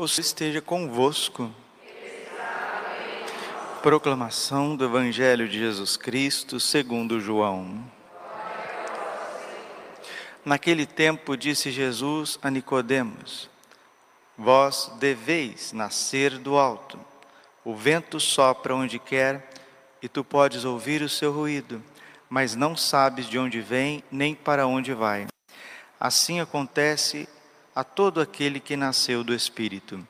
O 0.00 0.08
Senhor 0.08 0.24
esteja 0.24 0.62
convosco. 0.62 1.54
Proclamação 3.82 4.74
do 4.74 4.86
Evangelho 4.86 5.46
de 5.46 5.58
Jesus 5.58 5.98
Cristo, 5.98 6.58
segundo 6.58 7.20
João. 7.20 7.84
Naquele 10.42 10.86
tempo 10.86 11.36
disse 11.36 11.70
Jesus 11.70 12.38
a 12.40 12.50
Nicodemos: 12.50 13.50
Vós 14.38 14.90
deveis 14.98 15.70
nascer 15.74 16.38
do 16.38 16.56
alto. 16.56 16.98
O 17.62 17.76
vento 17.76 18.18
sopra 18.18 18.74
onde 18.74 18.98
quer, 18.98 19.50
e 20.00 20.08
tu 20.08 20.24
podes 20.24 20.64
ouvir 20.64 21.02
o 21.02 21.10
seu 21.10 21.30
ruído, 21.30 21.84
mas 22.26 22.54
não 22.54 22.74
sabes 22.74 23.26
de 23.26 23.38
onde 23.38 23.60
vem 23.60 24.02
nem 24.10 24.34
para 24.34 24.66
onde 24.66 24.94
vai. 24.94 25.26
Assim 26.00 26.40
acontece 26.40 27.28
a 27.74 27.84
todo 27.84 28.20
aquele 28.20 28.60
que 28.60 28.76
nasceu 28.76 29.22
do 29.22 29.34
Espírito. 29.34 30.06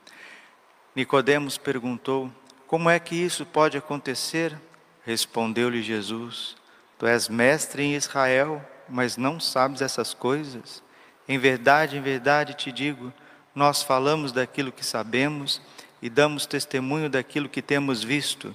Nicodemos 0.95 1.59
perguntou: 1.59 2.31
Como 2.67 2.89
é 2.91 2.99
que 2.99 3.15
isso 3.15 3.45
pode 3.47 3.77
acontecer? 3.77 4.57
Respondeu-lhe 5.05 5.83
Jesus: 5.83 6.57
Tu 6.99 7.07
és 7.07 7.29
mestre 7.29 7.83
em 7.83 7.95
Israel, 7.95 8.65
mas 8.89 9.17
não 9.17 9.39
sabes 9.39 9.81
essas 9.81 10.13
coisas? 10.13 10.83
Em 11.29 11.39
verdade, 11.39 11.97
em 11.97 12.03
verdade 12.03 12.55
te 12.55 12.73
digo, 12.73 13.13
nós 13.55 13.83
falamos 13.83 14.33
daquilo 14.33 14.73
que 14.73 14.85
sabemos 14.85 15.61
e 16.03 16.09
damos 16.09 16.47
testemunho 16.47 17.09
daquilo 17.09 17.49
que 17.49 17.63
temos 17.63 18.03
visto, 18.03 18.55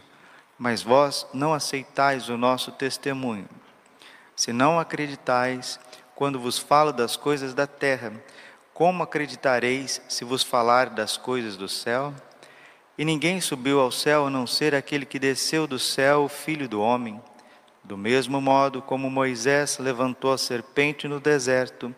mas 0.57 0.81
vós 0.81 1.26
não 1.34 1.53
aceitais 1.53 2.27
o 2.27 2.37
nosso 2.37 2.71
testemunho. 2.71 3.48
Se 4.35 4.51
não 4.51 4.79
acreditais 4.79 5.79
quando 6.15 6.40
vos 6.40 6.57
falo 6.57 6.91
das 6.91 7.15
coisas 7.15 7.53
da 7.53 7.67
terra, 7.67 8.12
como 8.75 9.03
acreditareis 9.03 10.02
se 10.09 10.25
vos 10.25 10.43
falar 10.43 10.89
das 10.89 11.15
coisas 11.15 11.55
do 11.55 11.70
céu? 11.70 12.13
E 12.98 13.05
ninguém 13.05 13.39
subiu 13.39 13.79
ao 13.79 13.89
céu 13.89 14.27
a 14.27 14.29
não 14.29 14.45
ser 14.45 14.75
aquele 14.75 15.05
que 15.05 15.17
desceu 15.17 15.65
do 15.65 15.79
céu, 15.79 16.26
o 16.26 16.27
Filho 16.27 16.68
do 16.68 16.81
Homem. 16.81 17.23
Do 17.81 17.98
mesmo 17.98 18.41
modo 18.41 18.81
como 18.81 19.09
Moisés 19.09 19.77
levantou 19.77 20.34
a 20.34 20.37
serpente 20.37 21.07
no 21.07 21.21
deserto, 21.21 21.96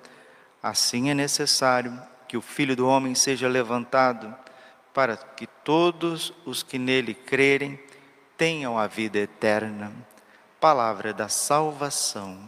assim 0.62 1.10
é 1.10 1.16
necessário 1.16 2.00
que 2.28 2.38
o 2.38 2.42
Filho 2.44 2.76
do 2.76 2.88
Homem 2.88 3.16
seja 3.16 3.48
levantado, 3.48 4.32
para 4.94 5.18
que 5.18 5.48
todos 5.48 6.32
os 6.46 6.62
que 6.62 6.78
nele 6.78 7.16
crerem 7.16 7.80
tenham 8.38 8.78
a 8.78 8.86
vida 8.86 9.18
eterna. 9.18 9.92
Palavra 10.60 11.12
da 11.12 11.28
salvação. 11.28 12.48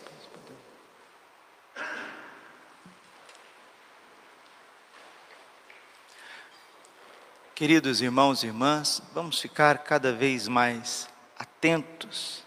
Queridos 7.61 8.01
irmãos 8.01 8.41
e 8.41 8.47
irmãs, 8.47 9.03
vamos 9.13 9.39
ficar 9.39 9.77
cada 9.83 10.11
vez 10.11 10.47
mais 10.47 11.07
atentos, 11.37 12.43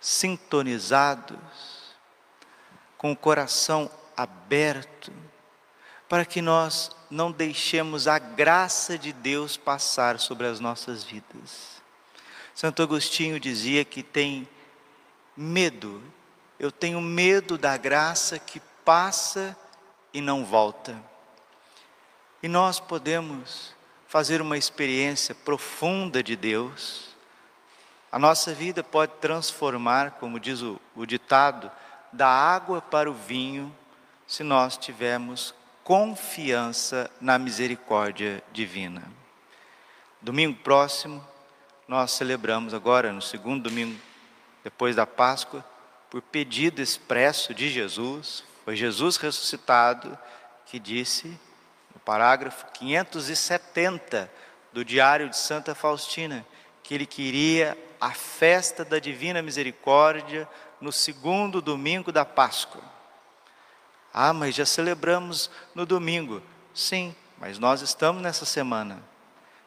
sintonizados, 0.00 1.36
com 2.96 3.10
o 3.10 3.16
coração 3.16 3.90
aberto, 4.16 5.12
para 6.08 6.24
que 6.24 6.40
nós 6.40 6.92
não 7.10 7.32
deixemos 7.32 8.06
a 8.06 8.16
graça 8.20 8.96
de 8.96 9.12
Deus 9.12 9.56
passar 9.56 10.20
sobre 10.20 10.46
as 10.46 10.60
nossas 10.60 11.02
vidas. 11.02 11.82
Santo 12.54 12.80
Agostinho 12.80 13.40
dizia 13.40 13.84
que 13.84 14.04
tem 14.04 14.48
medo, 15.36 16.00
eu 16.60 16.70
tenho 16.70 17.00
medo 17.00 17.58
da 17.58 17.76
graça 17.76 18.38
que 18.38 18.60
passa 18.84 19.56
e 20.12 20.20
não 20.20 20.44
volta. 20.44 20.96
E 22.40 22.46
nós 22.46 22.78
podemos 22.78 23.73
fazer 24.14 24.40
uma 24.40 24.56
experiência 24.56 25.34
profunda 25.34 26.22
de 26.22 26.36
Deus, 26.36 27.16
a 28.12 28.16
nossa 28.16 28.54
vida 28.54 28.80
pode 28.80 29.10
transformar, 29.20 30.12
como 30.20 30.38
diz 30.38 30.62
o, 30.62 30.80
o 30.94 31.04
ditado, 31.04 31.68
da 32.12 32.28
água 32.28 32.80
para 32.80 33.10
o 33.10 33.12
vinho, 33.12 33.76
se 34.24 34.44
nós 34.44 34.76
tivermos 34.76 35.52
confiança 35.82 37.10
na 37.20 37.40
misericórdia 37.40 38.40
divina. 38.52 39.02
Domingo 40.22 40.60
próximo, 40.60 41.20
nós 41.88 42.12
celebramos 42.12 42.72
agora, 42.72 43.12
no 43.12 43.20
segundo 43.20 43.68
domingo 43.68 44.00
depois 44.62 44.94
da 44.94 45.04
Páscoa, 45.04 45.64
por 46.08 46.22
pedido 46.22 46.80
expresso 46.80 47.52
de 47.52 47.68
Jesus, 47.68 48.44
foi 48.64 48.76
Jesus 48.76 49.16
ressuscitado 49.16 50.16
que 50.66 50.78
disse 50.78 51.36
parágrafo 52.04 52.66
570 52.72 54.30
do 54.72 54.84
Diário 54.84 55.28
de 55.30 55.38
Santa 55.38 55.74
Faustina, 55.74 56.44
que 56.82 56.94
ele 56.94 57.06
queria 57.06 57.78
a 58.00 58.10
festa 58.10 58.84
da 58.84 58.98
Divina 58.98 59.40
Misericórdia 59.40 60.48
no 60.80 60.92
segundo 60.92 61.62
domingo 61.62 62.12
da 62.12 62.24
Páscoa. 62.24 62.82
Ah, 64.12 64.32
mas 64.32 64.54
já 64.54 64.66
celebramos 64.66 65.50
no 65.74 65.86
domingo. 65.86 66.42
Sim, 66.74 67.14
mas 67.38 67.58
nós 67.58 67.80
estamos 67.80 68.22
nessa 68.22 68.44
semana. 68.44 69.02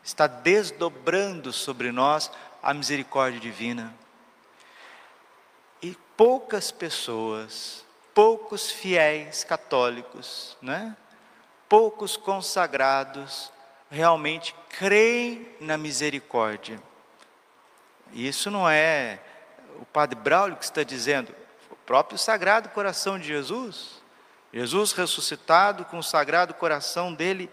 Está 0.04 0.28
desdobrando 0.28 1.52
sobre 1.52 1.92
nós 1.92 2.32
a 2.62 2.74
misericórdia 2.74 3.40
divina. 3.40 3.94
E 5.82 5.98
poucas 6.16 6.72
pessoas, 6.72 7.84
poucos 8.14 8.72
fiéis 8.72 9.44
católicos, 9.44 10.58
né? 10.62 10.96
Poucos 11.68 12.18
consagrados 12.18 13.52
realmente 13.90 14.56
creem 14.70 15.48
na 15.60 15.78
misericórdia. 15.78 16.82
Isso 18.14 18.50
não 18.50 18.70
é 18.70 19.20
o 19.80 19.86
Padre 19.86 20.20
Braulio 20.20 20.58
que 20.58 20.64
está 20.64 20.84
dizendo, 20.84 21.34
o 21.70 21.76
próprio 21.76 22.18
Sagrado 22.18 22.70
Coração 22.70 23.20
de 23.20 23.28
Jesus. 23.28 24.02
Jesus 24.54 24.92
ressuscitado 24.94 25.86
com 25.86 26.00
o 26.00 26.04
Sagrado 26.04 26.54
Coração 26.54 27.14
dele 27.14 27.50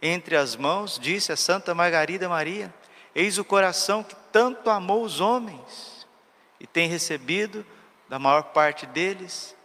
entre 0.00 0.36
as 0.36 0.56
mãos, 0.56 0.98
disse 1.00 1.32
a 1.32 1.36
Santa 1.36 1.74
Margarida 1.74 2.28
Maria: 2.28 2.72
Eis 3.14 3.38
o 3.38 3.44
coração 3.44 4.02
que 4.02 4.16
tanto 4.32 4.68
amou 4.68 5.04
os 5.04 5.20
homens 5.20 6.06
e 6.58 6.66
tem 6.66 6.88
recebido 6.88 7.64
da 8.08 8.18
maior 8.18 8.42
parte 8.44 8.84
deles 8.86 9.56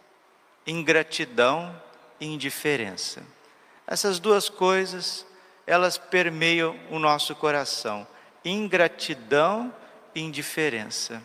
ingratidão 0.66 1.82
e 2.20 2.28
indiferença. 2.28 3.24
Essas 3.88 4.20
duas 4.20 4.50
coisas, 4.50 5.26
elas 5.66 5.98
permeiam 5.98 6.78
o 6.92 7.00
nosso 7.00 7.34
coração: 7.34 8.06
ingratidão 8.44 9.74
e 10.14 10.22
indiferença. 10.22 11.24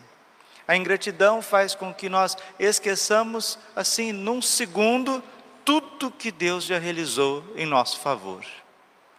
A 0.65 0.77
ingratidão 0.77 1.41
faz 1.41 1.75
com 1.75 1.93
que 1.93 2.07
nós 2.07 2.37
esqueçamos, 2.57 3.59
assim, 3.75 4.13
num 4.13 4.41
segundo, 4.41 5.21
tudo 5.65 6.09
que 6.09 6.31
Deus 6.31 6.63
já 6.63 6.79
realizou 6.79 7.43
em 7.55 7.65
nosso 7.65 7.99
favor 7.99 8.45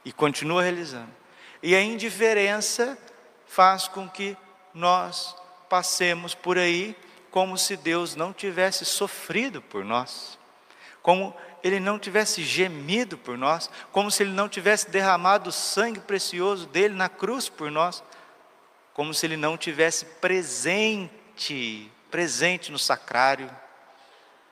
e 0.04 0.12
continua 0.12 0.62
realizando. 0.62 1.10
E 1.62 1.74
a 1.74 1.82
indiferença 1.82 2.98
faz 3.46 3.88
com 3.88 4.08
que 4.08 4.36
nós 4.72 5.36
passemos 5.68 6.34
por 6.34 6.58
aí 6.58 6.96
como 7.30 7.58
se 7.58 7.76
Deus 7.76 8.14
não 8.14 8.32
tivesse 8.32 8.84
sofrido 8.84 9.60
por 9.60 9.84
nós, 9.84 10.38
como 11.02 11.34
ele 11.64 11.80
não 11.80 11.98
tivesse 11.98 12.44
gemido 12.44 13.16
por 13.16 13.38
nós, 13.38 13.70
como 13.90 14.10
se 14.10 14.22
ele 14.22 14.32
não 14.32 14.50
tivesse 14.50 14.90
derramado 14.90 15.48
o 15.48 15.52
sangue 15.52 15.98
precioso 15.98 16.66
dele 16.66 16.94
na 16.94 17.08
cruz 17.08 17.48
por 17.48 17.70
nós, 17.70 18.04
como 18.92 19.14
se 19.14 19.24
ele 19.24 19.38
não 19.38 19.56
tivesse 19.56 20.04
presente, 20.04 21.90
presente 22.10 22.70
no 22.70 22.78
sacrário, 22.78 23.50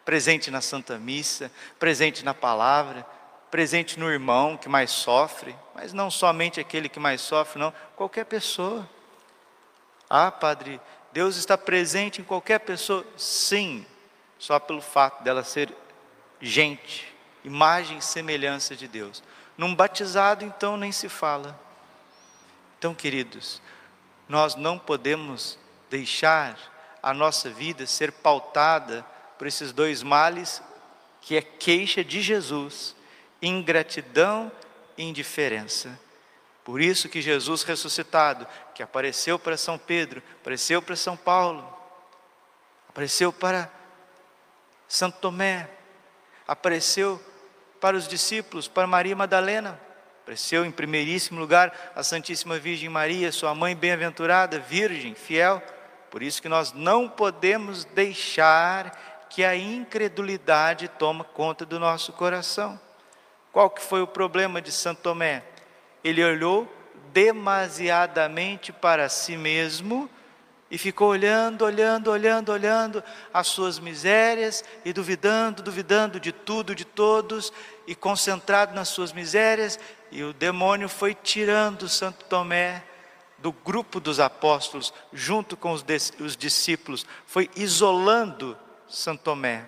presente 0.07 0.51
na 0.51 0.63
Santa 0.63 0.99
Missa, 0.99 1.53
presente 1.79 2.25
na 2.25 2.33
palavra, 2.33 3.07
presente 3.51 4.01
no 4.01 4.11
irmão 4.11 4.57
que 4.57 4.69
mais 4.71 4.91
sofre, 4.91 5.55
mas 5.75 5.93
não 5.93 6.11
somente 6.11 6.59
aquele 6.59 6.89
que 6.89 6.99
mais 6.99 7.21
sofre, 7.21 7.61
não, 7.61 7.75
qualquer 7.95 8.25
pessoa. 8.25 8.89
Ah, 10.09 10.31
Padre, 10.31 10.81
Deus 11.13 11.37
está 11.37 11.59
presente 11.59 12.23
em 12.23 12.25
qualquer 12.25 12.61
pessoa? 12.61 13.05
Sim, 13.19 13.85
só 14.39 14.59
pelo 14.59 14.81
fato 14.81 15.23
dela 15.23 15.45
ser 15.45 15.73
gente, 16.43 17.07
imagem 17.45 17.99
e 17.99 18.03
semelhança 18.03 18.75
de 18.75 18.89
Deus. 18.89 19.23
Num 19.57 19.75
batizado, 19.75 20.45
então, 20.45 20.77
nem 20.77 20.91
se 20.91 21.09
fala. 21.09 21.59
Então, 22.79 22.95
queridos, 22.95 23.63
nós 24.29 24.57
não 24.57 24.77
podemos 24.77 25.57
deixar 25.89 26.59
a 27.01 27.15
nossa 27.15 27.49
vida 27.49 27.87
ser 27.87 28.11
pautada 28.11 29.07
por 29.39 29.47
esses 29.47 29.73
dois 29.73 30.03
males, 30.03 30.61
que 31.21 31.37
é 31.37 31.43
queixa 31.43 32.03
de 32.03 32.21
Jesus, 32.21 32.97
ingratidão 33.41 34.51
e 34.97 35.05
indiferença. 35.05 35.99
Por 36.65 36.81
isso 36.81 37.09
que 37.09 37.21
Jesus 37.21 37.63
ressuscitado, 37.63 38.47
que 38.75 38.83
apareceu 38.83 39.39
para 39.39 39.57
São 39.57 39.79
Pedro, 39.79 40.23
apareceu 40.41 40.81
para 40.81 40.97
São 40.97 41.17
Paulo, 41.17 41.77
apareceu 42.89 43.33
para 43.33 43.71
Santo 44.89 45.19
Tomé, 45.19 45.69
apareceu 46.53 47.19
para 47.81 47.97
os 47.97 48.07
discípulos, 48.07 48.69
para 48.69 48.87
Maria 48.87 49.17
Madalena, 49.17 49.81
apareceu 50.23 50.67
em 50.67 50.71
primeiríssimo 50.71 51.41
lugar 51.41 51.93
a 51.97 52.03
Santíssima 52.03 52.59
Virgem 52.59 52.91
Maria, 52.91 53.33
sua 53.33 53.55
mãe 53.55 53.75
bem-aventurada, 53.75 54.59
virgem, 54.59 55.15
fiel. 55.15 55.63
Por 56.11 56.23
isso 56.23 56.43
que 56.43 56.51
nós 56.51 56.75
não 56.75 57.09
podemos 57.09 57.87
deixar 57.87 59.27
que 59.31 59.43
a 59.43 59.57
incredulidade 59.57 60.89
toma 60.89 61.25
conta 61.25 61.65
do 61.65 61.81
nosso 61.81 62.13
coração. 62.13 62.79
Qual 63.51 63.71
que 63.71 63.81
foi 63.81 64.03
o 64.03 64.07
problema 64.07 64.61
de 64.61 64.71
Santo 64.71 65.01
Tomé? 65.01 65.43
Ele 66.05 66.23
olhou 66.23 66.71
demasiadamente 67.15 68.73
para 68.75 69.09
si 69.09 69.39
mesmo 69.39 70.09
e 70.73 70.79
ficou 70.79 71.11
olhando, 71.11 71.67
olhando, 71.67 72.11
olhando, 72.11 72.51
olhando 72.51 73.05
as 73.31 73.47
suas 73.49 73.79
misérias 73.79 74.65
e 74.87 74.91
duvidando, 74.91 75.63
duvidando 75.63 76.19
de 76.19 76.33
tudo, 76.33 76.75
de 76.75 76.87
todos 76.87 77.53
e 77.87 77.95
concentrado 77.95 78.75
nas 78.75 78.89
suas 78.89 79.13
misérias. 79.13 79.79
E 80.11 80.25
o 80.25 80.33
demônio 80.33 80.89
foi 80.89 81.15
tirando 81.15 81.91
Santo 81.91 82.25
Tomé 82.25 82.83
do 83.37 83.53
grupo 83.53 84.01
dos 84.01 84.19
apóstolos, 84.19 84.95
junto 85.13 85.59
com 85.59 85.73
os, 85.73 85.85
os 86.19 86.39
discípulos, 86.39 87.05
foi 87.27 87.51
isolando 87.55 88.57
Santo 88.89 89.25
Tomé. 89.25 89.67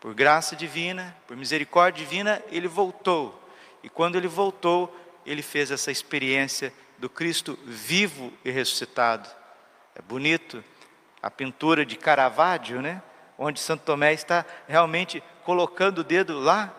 Por 0.00 0.14
graça 0.14 0.56
divina, 0.56 1.14
por 1.26 1.36
misericórdia 1.36 2.02
divina, 2.02 2.42
ele 2.50 2.66
voltou. 2.66 3.38
E 3.82 3.90
quando 3.90 4.16
ele 4.16 4.28
voltou, 4.28 4.96
ele 5.26 5.42
fez 5.42 5.70
essa 5.70 5.90
experiência 5.90 6.72
do 6.96 7.10
Cristo 7.10 7.58
vivo 7.66 8.32
e 8.42 8.50
ressuscitado. 8.50 9.37
É 9.98 10.02
bonito 10.02 10.62
a 11.20 11.28
pintura 11.30 11.84
de 11.84 11.96
Caravaggio, 11.96 12.80
né? 12.80 13.02
Onde 13.36 13.58
Santo 13.58 13.82
Tomé 13.82 14.12
está 14.12 14.46
realmente 14.68 15.22
colocando 15.44 15.98
o 15.98 16.04
dedo 16.04 16.38
lá 16.38 16.72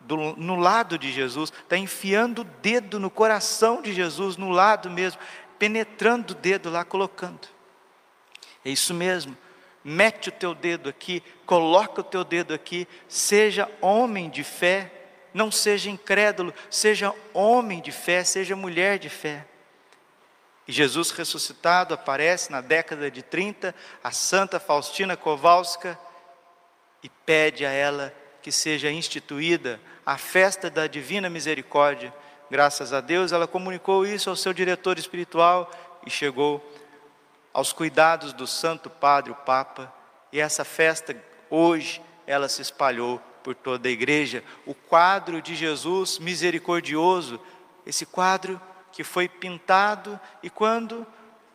do, 0.00 0.16
no 0.36 0.56
lado 0.56 0.98
de 0.98 1.10
Jesus, 1.10 1.50
está 1.50 1.76
enfiando 1.76 2.40
o 2.42 2.44
dedo 2.44 3.00
no 3.00 3.10
coração 3.10 3.82
de 3.82 3.92
Jesus, 3.92 4.36
no 4.36 4.50
lado 4.50 4.90
mesmo, 4.90 5.20
penetrando 5.58 6.32
o 6.32 6.36
dedo 6.36 6.70
lá, 6.70 6.84
colocando. 6.84 7.48
É 8.64 8.70
isso 8.70 8.94
mesmo. 8.94 9.36
Mete 9.82 10.28
o 10.28 10.32
teu 10.32 10.54
dedo 10.54 10.88
aqui, 10.88 11.22
coloca 11.46 12.02
o 12.02 12.04
teu 12.04 12.24
dedo 12.24 12.52
aqui, 12.52 12.86
seja 13.08 13.70
homem 13.80 14.28
de 14.28 14.44
fé, 14.44 14.92
não 15.32 15.50
seja 15.50 15.88
incrédulo, 15.88 16.52
seja 16.68 17.14
homem 17.32 17.80
de 17.80 17.90
fé, 17.90 18.22
seja 18.22 18.54
mulher 18.54 18.98
de 18.98 19.08
fé. 19.08 19.46
E 20.70 20.72
Jesus 20.72 21.10
ressuscitado 21.10 21.94
aparece 21.94 22.52
na 22.52 22.60
década 22.60 23.10
de 23.10 23.22
30 23.22 23.74
a 24.04 24.12
Santa 24.12 24.60
Faustina 24.60 25.16
Kowalska 25.16 25.98
e 27.02 27.08
pede 27.08 27.66
a 27.66 27.72
ela 27.72 28.14
que 28.40 28.52
seja 28.52 28.88
instituída 28.88 29.80
a 30.06 30.16
festa 30.16 30.70
da 30.70 30.86
Divina 30.86 31.28
Misericórdia. 31.28 32.14
Graças 32.48 32.92
a 32.92 33.00
Deus, 33.00 33.32
ela 33.32 33.48
comunicou 33.48 34.06
isso 34.06 34.30
ao 34.30 34.36
seu 34.36 34.52
diretor 34.52 34.96
espiritual 34.96 35.68
e 36.06 36.10
chegou 36.10 36.64
aos 37.52 37.72
cuidados 37.72 38.32
do 38.32 38.46
Santo 38.46 38.88
Padre, 38.88 39.32
o 39.32 39.34
Papa, 39.34 39.92
e 40.32 40.38
essa 40.38 40.64
festa, 40.64 41.16
hoje, 41.50 42.00
ela 42.28 42.48
se 42.48 42.62
espalhou 42.62 43.20
por 43.42 43.56
toda 43.56 43.88
a 43.88 43.90
igreja. 43.90 44.44
O 44.64 44.72
quadro 44.72 45.42
de 45.42 45.56
Jesus 45.56 46.20
misericordioso, 46.20 47.40
esse 47.84 48.06
quadro 48.06 48.60
que 48.92 49.04
foi 49.04 49.28
pintado, 49.28 50.18
e 50.42 50.50
quando 50.50 51.06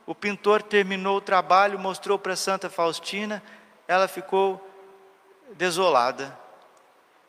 o 0.06 0.14
pintor 0.14 0.62
terminou 0.62 1.18
o 1.18 1.22
trabalho, 1.22 1.80
mostrou 1.80 2.18
para 2.18 2.36
Santa 2.36 2.70
Faustina, 2.70 3.42
ela 3.88 4.08
ficou 4.08 4.66
desolada. 5.54 6.38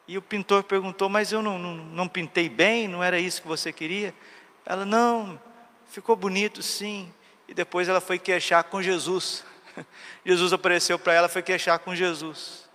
E 0.06 0.17
o 0.17 0.23
pintor 0.23 0.62
perguntou: 0.62 1.08
Mas 1.08 1.32
eu 1.32 1.43
não, 1.43 1.58
não, 1.58 1.75
não 1.75 2.08
pintei 2.08 2.49
bem? 2.49 2.87
Não 2.87 3.03
era 3.03 3.19
isso 3.19 3.43
que 3.43 3.49
você 3.49 3.73
queria? 3.73 4.14
Ela: 4.64 4.85
Não, 4.85 5.41
ficou 5.88 6.14
bonito 6.14 6.62
sim. 6.62 7.12
E 7.49 7.55
depois 7.55 7.88
ela 7.88 8.00
foi 8.00 8.19
queixar 8.19 8.64
com 8.64 8.82
Jesus. 8.82 9.44
Jesus 10.25 10.53
apareceu 10.53 10.99
para 10.99 11.14
ela, 11.14 11.29
foi 11.29 11.43
queixar 11.43 11.79
com 11.79 11.94
Jesus. 11.94 12.67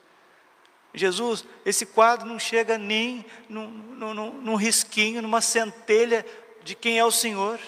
Jesus, 0.93 1.45
esse 1.65 1.85
quadro 1.85 2.27
não 2.27 2.37
chega 2.37 2.77
nem 2.77 3.25
num, 3.47 3.69
num, 3.69 4.33
num 4.33 4.55
risquinho, 4.55 5.21
numa 5.21 5.39
centelha 5.39 6.25
de 6.63 6.75
quem 6.75 6.99
é 6.99 7.05
o 7.05 7.11
Senhor. 7.11 7.59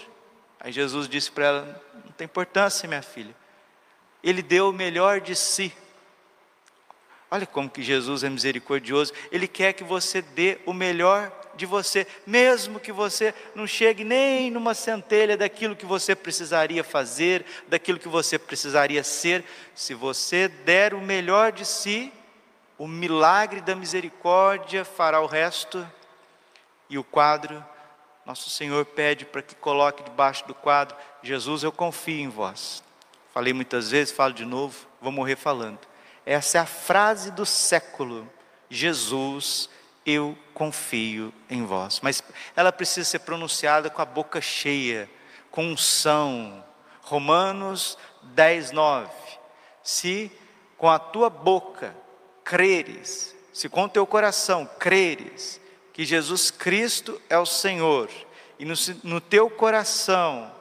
Aí 0.60 0.72
Jesus 0.72 1.08
disse 1.08 1.32
para 1.32 1.46
ela: 1.46 1.84
Não 2.06 2.12
tem 2.12 2.26
importância, 2.26 2.88
minha 2.88 3.02
filha. 3.02 3.36
Ele 4.24 4.42
deu 4.42 4.70
o 4.70 4.74
melhor 4.74 5.20
de 5.20 5.36
si. 5.36 5.74
Olha 7.30 7.46
como 7.46 7.70
que 7.70 7.82
Jesus 7.82 8.24
é 8.24 8.30
misericordioso. 8.30 9.12
Ele 9.32 9.48
quer 9.48 9.74
que 9.74 9.84
você 9.84 10.22
dê 10.22 10.60
o 10.66 10.74
melhor 10.74 11.32
de 11.56 11.66
você, 11.66 12.08
mesmo 12.26 12.80
que 12.80 12.92
você 12.92 13.34
não 13.54 13.68
chegue 13.68 14.04
nem 14.04 14.50
numa 14.50 14.74
centelha 14.74 15.38
daquilo 15.38 15.76
que 15.76 15.86
você 15.86 16.16
precisaria 16.16 16.84
fazer, 16.84 17.46
daquilo 17.68 18.00
que 18.00 18.08
você 18.08 18.40
precisaria 18.40 19.04
ser. 19.04 19.44
Se 19.76 19.94
você 19.94 20.48
der 20.48 20.94
o 20.94 21.02
melhor 21.02 21.52
de 21.52 21.66
si, 21.66 22.12
o 22.78 22.88
milagre 22.88 23.62
da 23.62 23.76
misericórdia 23.76 24.86
fará 24.86 25.20
o 25.20 25.28
resto. 25.28 25.88
E 26.90 26.98
o 26.98 27.04
quadro 27.04 27.64
nosso 28.26 28.50
Senhor 28.50 28.86
pede 28.86 29.26
para 29.26 29.42
que 29.42 29.56
coloque 29.56 30.04
debaixo 30.04 30.48
do 30.48 30.54
quadro: 30.54 30.96
Jesus, 31.22 31.64
eu 31.64 31.72
confio 31.72 32.20
em 32.22 32.30
vós. 32.30 32.84
Falei 33.34 33.52
muitas 33.52 33.90
vezes, 33.92 34.14
falo 34.14 34.34
de 34.34 34.46
novo, 34.46 34.88
vou 35.02 35.12
morrer 35.12 35.36
falando. 35.36 35.80
Essa 36.26 36.60
é 36.60 36.62
a 36.62 36.66
frase 36.66 37.32
do 37.32 37.46
século. 37.46 38.32
Jesus, 38.70 39.70
eu 40.06 40.38
confio 40.54 41.34
em 41.50 41.66
vós. 41.66 42.00
Mas 42.02 42.24
ela 42.56 42.72
precisa 42.72 43.10
ser 43.10 43.20
pronunciada 43.20 43.90
com 43.90 44.02
a 44.02 44.06
boca 44.06 44.40
cheia, 44.40 45.10
com 45.52 45.66
unção. 45.66 46.64
Romanos 47.02 47.98
10, 48.22 48.72
9. 48.72 49.10
Se 49.84 50.32
com 50.78 50.90
a 50.90 50.98
tua 50.98 51.30
boca 51.30 51.96
creres, 52.44 53.36
se 53.52 53.68
com 53.68 53.84
o 53.84 53.90
teu 53.90 54.06
coração 54.06 54.70
creres 54.80 55.60
que 55.94 56.04
Jesus 56.04 56.50
Cristo 56.50 57.22
é 57.30 57.38
o 57.38 57.46
Senhor, 57.46 58.10
e 58.58 58.66
no, 58.66 58.74
no 59.04 59.22
teu 59.22 59.50
coração 59.50 60.52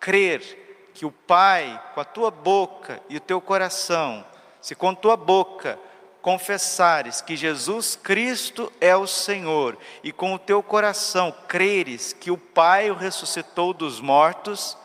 crer 0.00 0.90
que 0.94 1.04
o 1.04 1.12
Pai, 1.12 1.80
com 1.94 2.00
a 2.00 2.04
tua 2.04 2.30
boca 2.30 3.00
e 3.08 3.16
o 3.16 3.20
teu 3.20 3.40
coração, 3.40 4.24
se 4.60 4.74
com 4.74 4.94
tua 4.94 5.16
boca 5.16 5.78
confessares 6.22 7.20
que 7.20 7.36
Jesus 7.36 7.96
Cristo 7.96 8.72
é 8.80 8.96
o 8.96 9.06
Senhor, 9.06 9.76
e 10.02 10.10
com 10.10 10.32
o 10.32 10.38
teu 10.38 10.62
coração 10.62 11.34
creres 11.46 12.12
que 12.12 12.30
o 12.30 12.38
Pai 12.38 12.90
o 12.90 12.94
ressuscitou 12.94 13.74
dos 13.74 14.00
mortos, 14.00 14.78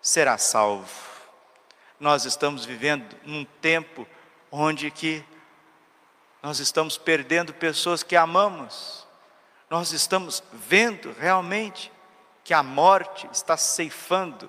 será 0.00 0.38
salvo. 0.38 0.90
Nós 2.00 2.24
estamos 2.24 2.64
vivendo 2.64 3.14
num 3.24 3.44
tempo 3.44 4.06
onde 4.50 4.90
que 4.90 5.24
nós 6.42 6.58
estamos 6.58 6.98
perdendo 6.98 7.54
pessoas 7.54 8.02
que 8.02 8.16
amamos, 8.16 9.03
nós 9.74 9.90
estamos 9.90 10.40
vendo 10.52 11.12
realmente 11.18 11.90
que 12.44 12.54
a 12.54 12.62
morte 12.62 13.28
está 13.32 13.56
ceifando 13.56 14.48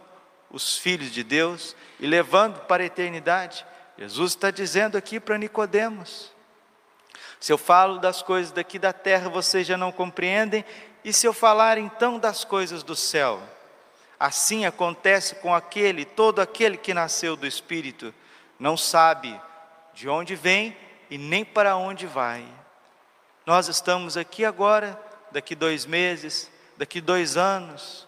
os 0.52 0.78
filhos 0.78 1.10
de 1.10 1.24
Deus 1.24 1.76
e 2.00 2.06
levando 2.06 2.60
para 2.68 2.84
a 2.84 2.86
eternidade. 2.86 3.66
Jesus 3.98 4.34
está 4.34 4.52
dizendo 4.52 4.96
aqui 4.96 5.20
para 5.20 5.40
Nicodemos: 5.40 6.32
se 7.40 7.52
eu 7.52 7.58
falo 7.58 7.98
das 7.98 8.22
coisas 8.22 8.52
daqui 8.52 8.78
da 8.78 8.94
terra, 8.94 9.28
vocês 9.28 9.66
já 9.66 9.76
não 9.76 9.92
compreendem, 9.92 10.64
e 11.04 11.12
se 11.12 11.26
eu 11.26 11.34
falar 11.34 11.80
então 11.80 12.20
das 12.20 12.44
coisas 12.44 12.84
do 12.84 12.96
céu? 12.96 13.42
Assim 14.20 14.64
acontece 14.64 15.34
com 15.38 15.56
aquele, 15.56 16.06
todo 16.06 16.40
aquele 16.40 16.78
que 16.78 16.94
nasceu 16.94 17.36
do 17.36 17.48
Espírito, 17.48 18.14
não 18.60 18.78
sabe 18.78 19.42
de 19.92 20.08
onde 20.08 20.36
vem 20.36 20.78
e 21.10 21.18
nem 21.18 21.44
para 21.44 21.76
onde 21.76 22.06
vai. 22.06 22.46
Nós 23.44 23.68
estamos 23.68 24.18
aqui 24.18 24.46
agora 24.46 25.04
daqui 25.36 25.54
dois 25.54 25.86
meses, 25.86 26.50
daqui 26.78 27.02
dois 27.02 27.36
anos, 27.36 28.08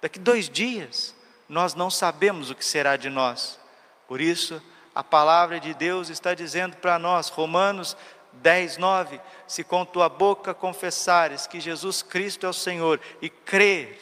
daqui 0.00 0.18
dois 0.18 0.48
dias, 0.48 1.14
nós 1.46 1.74
não 1.74 1.90
sabemos 1.90 2.48
o 2.48 2.54
que 2.54 2.64
será 2.64 2.96
de 2.96 3.10
nós. 3.10 3.60
Por 4.08 4.22
isso, 4.22 4.62
a 4.94 5.04
palavra 5.04 5.60
de 5.60 5.74
Deus 5.74 6.08
está 6.08 6.32
dizendo 6.32 6.78
para 6.78 6.98
nós, 6.98 7.28
Romanos 7.28 7.94
10, 8.32 8.78
9: 8.78 9.20
se 9.46 9.62
com 9.62 9.84
tua 9.84 10.08
boca 10.08 10.54
confessares 10.54 11.46
que 11.46 11.60
Jesus 11.60 12.00
Cristo 12.00 12.46
é 12.46 12.48
o 12.48 12.54
Senhor 12.54 12.98
e 13.20 13.28
crer, 13.28 14.00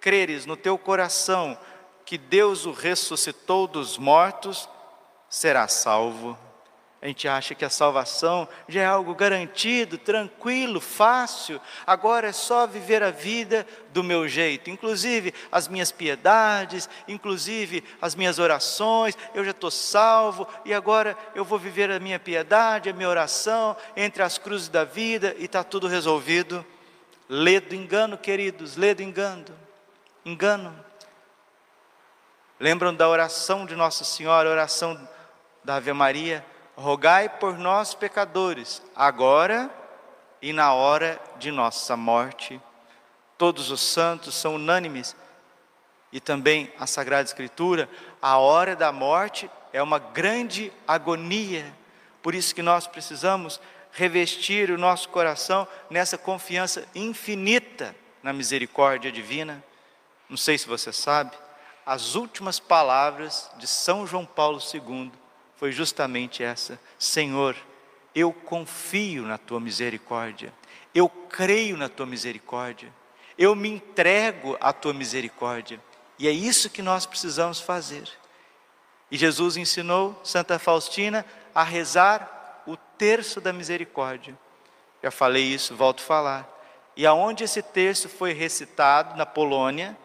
creres 0.00 0.44
no 0.44 0.56
teu 0.56 0.76
coração 0.76 1.56
que 2.04 2.18
Deus 2.18 2.66
o 2.66 2.72
ressuscitou 2.72 3.68
dos 3.68 3.96
mortos, 3.96 4.68
será 5.30 5.68
salvo. 5.68 6.36
A 7.00 7.06
gente 7.06 7.28
acha 7.28 7.54
que 7.54 7.64
a 7.64 7.70
salvação 7.70 8.48
já 8.66 8.80
é 8.80 8.86
algo 8.86 9.14
garantido, 9.14 9.98
tranquilo, 9.98 10.80
fácil. 10.80 11.60
Agora 11.86 12.28
é 12.28 12.32
só 12.32 12.66
viver 12.66 13.02
a 13.02 13.10
vida 13.10 13.66
do 13.92 14.02
meu 14.02 14.26
jeito. 14.26 14.70
Inclusive 14.70 15.34
as 15.52 15.68
minhas 15.68 15.92
piedades, 15.92 16.88
inclusive 17.06 17.84
as 18.00 18.14
minhas 18.14 18.38
orações. 18.38 19.16
Eu 19.34 19.44
já 19.44 19.50
estou 19.50 19.70
salvo 19.70 20.48
e 20.64 20.72
agora 20.72 21.16
eu 21.34 21.44
vou 21.44 21.58
viver 21.58 21.90
a 21.90 22.00
minha 22.00 22.18
piedade, 22.18 22.88
a 22.88 22.94
minha 22.94 23.08
oração 23.08 23.76
entre 23.94 24.22
as 24.22 24.38
cruzes 24.38 24.68
da 24.68 24.82
vida 24.82 25.36
e 25.38 25.44
está 25.44 25.62
tudo 25.62 25.86
resolvido. 25.86 26.64
Lê 27.28 27.60
do 27.60 27.74
engano, 27.74 28.16
queridos, 28.16 28.76
lê 28.76 28.94
do 28.94 29.02
engano. 29.02 29.44
Engano. 30.24 30.84
Lembram 32.58 32.94
da 32.94 33.06
oração 33.06 33.66
de 33.66 33.76
Nossa 33.76 34.02
Senhora, 34.02 34.48
a 34.48 34.52
oração 34.52 35.08
da 35.62 35.76
Ave 35.76 35.92
Maria? 35.92 36.44
Rogai 36.76 37.28
por 37.28 37.58
nós 37.58 37.94
pecadores, 37.94 38.82
agora 38.94 39.70
e 40.42 40.52
na 40.52 40.74
hora 40.74 41.20
de 41.38 41.50
nossa 41.50 41.96
morte. 41.96 42.60
Todos 43.38 43.70
os 43.70 43.80
santos 43.80 44.34
são 44.34 44.56
unânimes 44.56 45.16
e 46.12 46.20
também 46.20 46.72
a 46.78 46.86
Sagrada 46.86 47.24
Escritura, 47.24 47.88
a 48.20 48.38
hora 48.38 48.76
da 48.76 48.92
morte 48.92 49.50
é 49.72 49.82
uma 49.82 49.98
grande 49.98 50.72
agonia. 50.86 51.74
Por 52.22 52.34
isso 52.34 52.54
que 52.54 52.62
nós 52.62 52.86
precisamos 52.86 53.60
revestir 53.92 54.70
o 54.70 54.78
nosso 54.78 55.08
coração 55.08 55.66
nessa 55.88 56.18
confiança 56.18 56.86
infinita 56.94 57.96
na 58.22 58.32
misericórdia 58.32 59.10
divina. 59.10 59.64
Não 60.28 60.36
sei 60.36 60.58
se 60.58 60.66
você 60.66 60.92
sabe, 60.92 61.36
as 61.84 62.14
últimas 62.14 62.58
palavras 62.58 63.50
de 63.56 63.66
São 63.66 64.06
João 64.06 64.26
Paulo 64.26 64.58
II 64.72 65.12
foi 65.56 65.72
justamente 65.72 66.42
essa: 66.42 66.78
Senhor, 66.98 67.56
eu 68.14 68.32
confio 68.32 69.24
na 69.24 69.38
tua 69.38 69.60
misericórdia, 69.60 70.52
eu 70.94 71.08
creio 71.08 71.76
na 71.76 71.88
tua 71.88 72.06
misericórdia, 72.06 72.92
eu 73.36 73.54
me 73.54 73.68
entrego 73.68 74.56
à 74.60 74.72
tua 74.72 74.94
misericórdia, 74.94 75.80
e 76.18 76.26
é 76.26 76.30
isso 76.30 76.70
que 76.70 76.82
nós 76.82 77.04
precisamos 77.04 77.60
fazer. 77.60 78.08
E 79.10 79.16
Jesus 79.16 79.56
ensinou 79.56 80.18
Santa 80.24 80.58
Faustina 80.58 81.24
a 81.54 81.62
rezar 81.62 82.62
o 82.66 82.76
terço 82.76 83.40
da 83.40 83.52
misericórdia. 83.52 84.36
Já 85.02 85.10
falei 85.10 85.44
isso, 85.44 85.76
volto 85.76 86.00
a 86.00 86.06
falar. 86.06 86.56
E 86.96 87.06
aonde 87.06 87.44
esse 87.44 87.62
terço 87.62 88.08
foi 88.08 88.32
recitado 88.32 89.16
na 89.16 89.26
Polônia, 89.26 89.96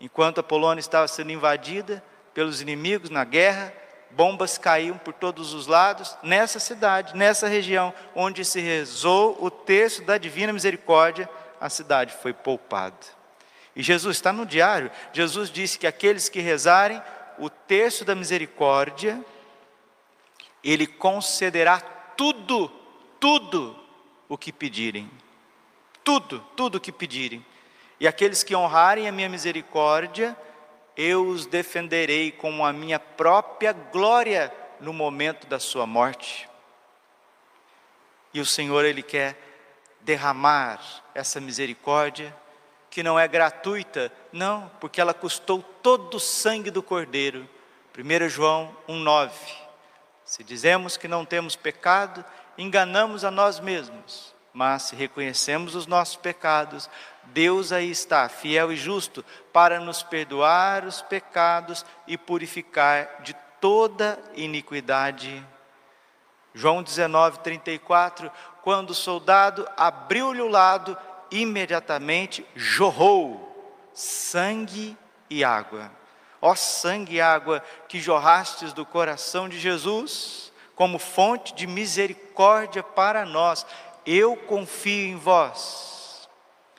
enquanto 0.00 0.38
a 0.38 0.42
Polônia 0.42 0.80
estava 0.80 1.08
sendo 1.08 1.32
invadida 1.32 2.04
pelos 2.34 2.60
inimigos 2.60 3.10
na 3.10 3.24
guerra, 3.24 3.72
bombas 4.16 4.56
caíam 4.56 4.96
por 4.96 5.12
todos 5.12 5.52
os 5.52 5.66
lados, 5.66 6.16
nessa 6.22 6.58
cidade, 6.58 7.16
nessa 7.16 7.48
região, 7.48 7.92
onde 8.14 8.44
se 8.44 8.60
rezou 8.60 9.36
o 9.40 9.50
texto 9.50 10.02
da 10.02 10.16
divina 10.16 10.52
misericórdia, 10.52 11.28
a 11.60 11.68
cidade 11.68 12.14
foi 12.22 12.32
poupada. 12.32 12.96
E 13.74 13.82
Jesus 13.82 14.16
está 14.16 14.32
no 14.32 14.46
diário, 14.46 14.90
Jesus 15.12 15.50
disse 15.50 15.78
que 15.78 15.86
aqueles 15.86 16.28
que 16.28 16.40
rezarem 16.40 17.02
o 17.38 17.50
texto 17.50 18.04
da 18.04 18.14
misericórdia, 18.14 19.20
Ele 20.62 20.86
concederá 20.86 21.80
tudo, 21.80 22.70
tudo 23.18 23.76
o 24.28 24.38
que 24.38 24.52
pedirem. 24.52 25.10
Tudo, 26.04 26.40
tudo 26.54 26.76
o 26.76 26.80
que 26.80 26.92
pedirem. 26.92 27.44
E 27.98 28.06
aqueles 28.06 28.42
que 28.42 28.54
honrarem 28.54 29.08
a 29.08 29.12
minha 29.12 29.28
misericórdia, 29.28 30.36
eu 30.96 31.26
os 31.26 31.46
defenderei 31.46 32.30
com 32.30 32.64
a 32.64 32.72
minha 32.72 32.98
própria 32.98 33.72
glória 33.72 34.52
no 34.80 34.92
momento 34.92 35.46
da 35.46 35.58
sua 35.58 35.86
morte. 35.86 36.48
E 38.32 38.40
o 38.40 38.46
Senhor, 38.46 38.84
Ele 38.84 39.02
quer 39.02 39.36
derramar 40.00 40.80
essa 41.14 41.40
misericórdia, 41.40 42.34
que 42.90 43.02
não 43.02 43.18
é 43.18 43.26
gratuita, 43.26 44.12
não, 44.32 44.70
porque 44.80 45.00
ela 45.00 45.14
custou 45.14 45.62
todo 45.82 46.16
o 46.16 46.20
sangue 46.20 46.70
do 46.70 46.82
Cordeiro. 46.82 47.48
1 47.96 48.28
João 48.28 48.76
1,9. 48.88 49.30
Se 50.24 50.42
dizemos 50.42 50.96
que 50.96 51.08
não 51.08 51.24
temos 51.24 51.56
pecado, 51.56 52.24
enganamos 52.58 53.24
a 53.24 53.30
nós 53.30 53.60
mesmos 53.60 54.33
mas 54.54 54.84
se 54.84 54.96
reconhecemos 54.96 55.74
os 55.74 55.86
nossos 55.86 56.14
pecados, 56.14 56.88
Deus 57.24 57.72
aí 57.72 57.90
está, 57.90 58.28
fiel 58.28 58.72
e 58.72 58.76
justo, 58.76 59.24
para 59.52 59.80
nos 59.80 60.02
perdoar 60.02 60.84
os 60.84 61.02
pecados 61.02 61.84
e 62.06 62.16
purificar 62.16 63.22
de 63.22 63.34
toda 63.60 64.18
iniquidade. 64.36 65.44
João 66.54 66.84
19, 66.84 67.40
34, 67.40 68.30
quando 68.62 68.90
o 68.90 68.94
soldado 68.94 69.68
abriu-lhe 69.76 70.40
o 70.40 70.48
lado, 70.48 70.96
imediatamente 71.32 72.46
jorrou 72.54 73.50
sangue 73.92 74.96
e 75.28 75.42
água. 75.42 75.90
Ó 76.40 76.54
sangue 76.54 77.16
e 77.16 77.20
água 77.20 77.62
que 77.88 78.00
jorrastes 78.00 78.72
do 78.72 78.86
coração 78.86 79.48
de 79.48 79.58
Jesus, 79.58 80.52
como 80.74 80.98
fonte 80.98 81.54
de 81.54 81.66
misericórdia 81.66 82.82
para 82.82 83.24
nós, 83.24 83.64
eu 84.06 84.36
confio 84.36 85.08
em 85.08 85.16
vós. 85.16 86.28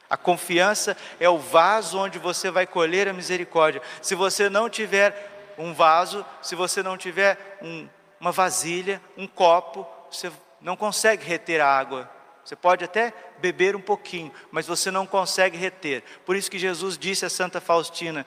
A 0.10 0.15
confiança 0.15 0.96
é 1.20 1.27
o 1.27 1.38
vaso 1.38 1.98
onde 1.98 2.20
você 2.20 2.51
vai 2.51 2.67
colher 2.67 3.08
a 3.08 3.13
misericórdia. 3.13 3.82
Se 4.01 4.13
você 4.15 4.50
não 4.50 4.70
tiver 4.70 5.53
um 5.58 5.74
vaso, 5.74 6.25
se 6.41 6.55
você 6.55 6.84
não 6.84 6.98
tiver 6.98 7.58
um, 7.62 7.88
uma 8.20 8.32
vasilha, 8.32 9.01
um 9.17 9.27
copo, 9.27 9.88
você 10.12 10.32
não 10.62 10.75
consegue 10.75 11.25
reter 11.25 11.60
a 11.60 11.67
água. 11.67 12.10
Você 12.44 12.55
pode 12.55 12.84
até 12.84 13.12
beber 13.39 13.75
um 13.75 13.82
pouquinho, 13.82 14.32
mas 14.51 14.67
você 14.67 14.91
não 14.91 15.08
consegue 15.08 15.58
reter. 15.58 16.03
Por 16.24 16.36
isso 16.36 16.51
que 16.51 16.60
Jesus 16.60 16.98
disse 16.98 17.25
a 17.25 17.29
Santa 17.29 17.60
Faustina: 17.60 18.25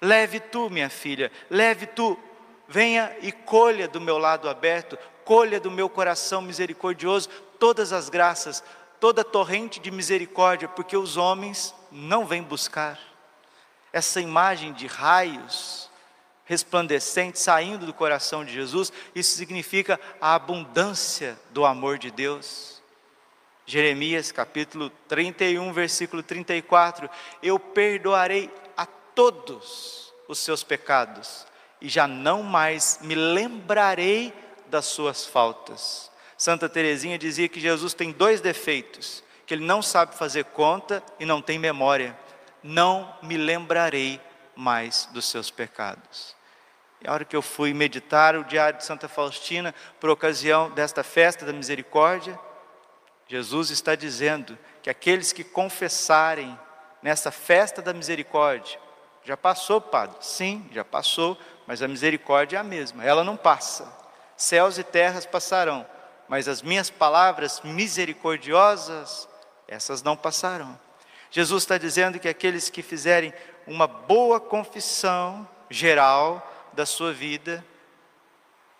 Leve 0.00 0.40
tu, 0.40 0.70
minha 0.70 0.88
filha, 0.88 1.30
leve 1.50 1.86
tu, 1.86 2.18
venha 2.66 3.14
e 3.20 3.30
colha 3.30 3.86
do 3.86 4.00
meu 4.00 4.16
lado 4.16 4.48
aberto, 4.48 4.98
colha 5.24 5.60
do 5.60 5.70
meu 5.70 5.90
coração 5.90 6.40
misericordioso 6.40 7.28
todas 7.62 7.92
as 7.92 8.08
graças, 8.08 8.60
toda 8.98 9.22
torrente 9.22 9.78
de 9.78 9.88
misericórdia, 9.88 10.66
porque 10.66 10.96
os 10.96 11.16
homens 11.16 11.72
não 11.92 12.26
vêm 12.26 12.42
buscar. 12.42 12.98
Essa 13.92 14.20
imagem 14.20 14.72
de 14.72 14.88
raios 14.88 15.88
resplandecentes 16.44 17.40
saindo 17.40 17.86
do 17.86 17.94
coração 17.94 18.44
de 18.44 18.52
Jesus, 18.52 18.92
isso 19.14 19.36
significa 19.36 20.00
a 20.20 20.34
abundância 20.34 21.38
do 21.52 21.64
amor 21.64 21.98
de 21.98 22.10
Deus. 22.10 22.82
Jeremias 23.64 24.32
capítulo 24.32 24.90
31, 25.06 25.72
versículo 25.72 26.20
34: 26.20 27.08
Eu 27.40 27.60
perdoarei 27.60 28.52
a 28.76 28.86
todos 28.86 30.12
os 30.26 30.40
seus 30.40 30.64
pecados, 30.64 31.46
e 31.80 31.88
já 31.88 32.08
não 32.08 32.42
mais 32.42 32.98
me 33.02 33.14
lembrarei 33.14 34.34
das 34.66 34.86
suas 34.86 35.24
faltas. 35.24 36.10
Santa 36.42 36.68
Teresinha 36.68 37.16
dizia 37.16 37.48
que 37.48 37.60
Jesus 37.60 37.94
tem 37.94 38.10
dois 38.10 38.40
defeitos, 38.40 39.22
que 39.46 39.54
ele 39.54 39.64
não 39.64 39.80
sabe 39.80 40.16
fazer 40.16 40.46
conta 40.46 41.00
e 41.20 41.24
não 41.24 41.40
tem 41.40 41.56
memória. 41.56 42.18
Não 42.64 43.16
me 43.22 43.36
lembrarei 43.36 44.20
mais 44.56 45.08
dos 45.12 45.26
seus 45.26 45.52
pecados. 45.52 46.34
E 47.00 47.06
a 47.06 47.12
hora 47.12 47.24
que 47.24 47.36
eu 47.36 47.42
fui 47.42 47.72
meditar 47.72 48.34
o 48.34 48.42
diário 48.42 48.76
de 48.76 48.84
Santa 48.84 49.06
Faustina, 49.06 49.72
por 50.00 50.10
ocasião 50.10 50.68
desta 50.68 51.04
festa 51.04 51.46
da 51.46 51.52
misericórdia, 51.52 52.36
Jesus 53.28 53.70
está 53.70 53.94
dizendo 53.94 54.58
que 54.82 54.90
aqueles 54.90 55.32
que 55.32 55.44
confessarem 55.44 56.58
nessa 57.00 57.30
festa 57.30 57.80
da 57.80 57.92
misericórdia, 57.92 58.80
já 59.22 59.36
passou, 59.36 59.80
Padre? 59.80 60.16
Sim, 60.18 60.68
já 60.72 60.84
passou, 60.84 61.38
mas 61.68 61.82
a 61.82 61.86
misericórdia 61.86 62.56
é 62.56 62.60
a 62.60 62.64
mesma, 62.64 63.04
ela 63.04 63.22
não 63.22 63.36
passa. 63.36 63.96
Céus 64.36 64.76
e 64.76 64.82
terras 64.82 65.24
passarão, 65.24 65.86
mas 66.32 66.48
as 66.48 66.62
minhas 66.62 66.88
palavras 66.88 67.60
misericordiosas, 67.60 69.28
essas 69.68 70.02
não 70.02 70.16
passarão. 70.16 70.80
Jesus 71.30 71.62
está 71.62 71.76
dizendo 71.76 72.18
que 72.18 72.26
aqueles 72.26 72.70
que 72.70 72.80
fizerem 72.80 73.34
uma 73.66 73.86
boa 73.86 74.40
confissão 74.40 75.46
geral 75.68 76.50
da 76.72 76.86
sua 76.86 77.12
vida, 77.12 77.62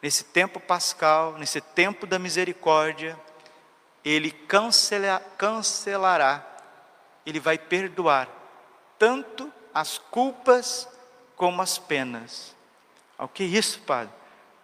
nesse 0.00 0.24
tempo 0.24 0.58
pascal, 0.60 1.36
nesse 1.36 1.60
tempo 1.60 2.06
da 2.06 2.18
misericórdia, 2.18 3.20
ele 4.02 4.30
cancela, 4.30 5.22
cancelará, 5.36 6.42
ele 7.26 7.38
vai 7.38 7.58
perdoar 7.58 8.30
tanto 8.98 9.52
as 9.74 9.98
culpas 9.98 10.88
como 11.36 11.60
as 11.60 11.76
penas. 11.76 12.56
O 13.18 13.28
que 13.28 13.42
é 13.42 13.46
isso, 13.46 13.78
Padre? 13.82 14.14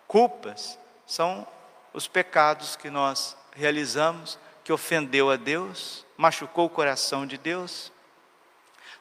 Culpas 0.06 0.78
são 1.06 1.46
os 1.92 2.06
pecados 2.06 2.76
que 2.76 2.90
nós 2.90 3.36
realizamos, 3.52 4.38
que 4.62 4.72
ofendeu 4.72 5.30
a 5.30 5.36
Deus, 5.36 6.04
machucou 6.16 6.66
o 6.66 6.70
coração 6.70 7.26
de 7.26 7.38
Deus. 7.38 7.92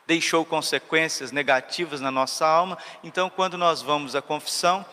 deixou 0.08 0.46
consequências 0.46 1.34
negativas 1.34 2.00
na 2.00 2.10
nossa 2.10 2.48
alma. 2.48 2.78
Então, 3.04 3.30
quando 3.30 3.58
nós 3.58 3.82
vamos 3.82 4.16
à 4.16 4.22
confissão, 4.22 4.86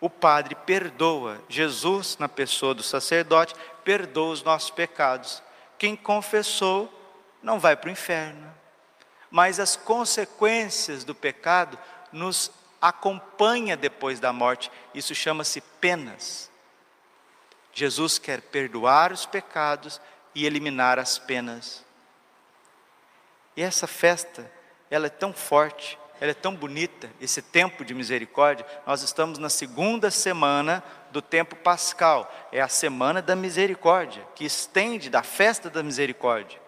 o 0.00 0.10
padre 0.10 0.54
perdoa, 0.54 1.40
Jesus, 1.48 2.18
na 2.18 2.28
pessoa 2.28 2.74
do 2.74 2.82
sacerdote, 2.82 3.54
perdoa 3.84 4.32
os 4.32 4.42
nossos 4.42 4.70
pecados. 4.70 5.42
Quem 5.78 5.94
confessou 5.94 6.92
não 7.40 7.60
vai 7.60 7.76
para 7.76 7.88
o 7.88 7.92
inferno, 7.92 8.52
mas 9.30 9.60
as 9.60 9.76
consequências 9.76 11.04
do 11.04 11.14
pecado 11.14 11.78
nos 12.12 12.50
acompanha 12.80 13.76
depois 13.76 14.20
da 14.20 14.32
morte. 14.32 14.70
Isso 14.94 15.14
chama-se 15.14 15.60
penas. 15.60 16.50
Jesus 17.72 18.18
quer 18.18 18.40
perdoar 18.40 19.12
os 19.12 19.26
pecados 19.26 20.00
e 20.34 20.46
eliminar 20.46 20.98
as 20.98 21.18
penas. 21.18 21.84
E 23.56 23.62
essa 23.62 23.86
festa, 23.86 24.50
ela 24.90 25.06
é 25.06 25.10
tão 25.10 25.32
forte, 25.32 25.98
ela 26.20 26.30
é 26.30 26.34
tão 26.34 26.54
bonita, 26.54 27.10
esse 27.20 27.42
tempo 27.42 27.84
de 27.84 27.94
misericórdia. 27.94 28.66
Nós 28.86 29.02
estamos 29.02 29.38
na 29.38 29.50
segunda 29.50 30.10
semana 30.10 30.82
do 31.10 31.20
tempo 31.20 31.56
pascal, 31.56 32.32
é 32.52 32.60
a 32.60 32.68
semana 32.68 33.20
da 33.20 33.36
misericórdia, 33.36 34.26
que 34.34 34.44
estende 34.44 35.10
da 35.10 35.22
festa 35.22 35.68
da 35.68 35.82
misericórdia. 35.82 36.60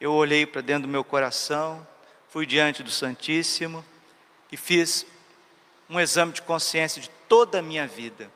Eu 0.00 0.12
olhei 0.12 0.46
para 0.46 0.60
dentro 0.60 0.82
do 0.82 0.92
meu 0.92 1.04
coração, 1.04 1.86
fui 2.28 2.46
diante 2.46 2.82
do 2.82 2.90
Santíssimo 2.90 3.84
e 4.54 4.56
fiz 4.56 5.04
um 5.90 5.98
exame 5.98 6.32
de 6.32 6.40
consciência 6.40 7.02
de 7.02 7.10
toda 7.28 7.58
a 7.58 7.62
minha 7.62 7.88
vida. 7.88 8.30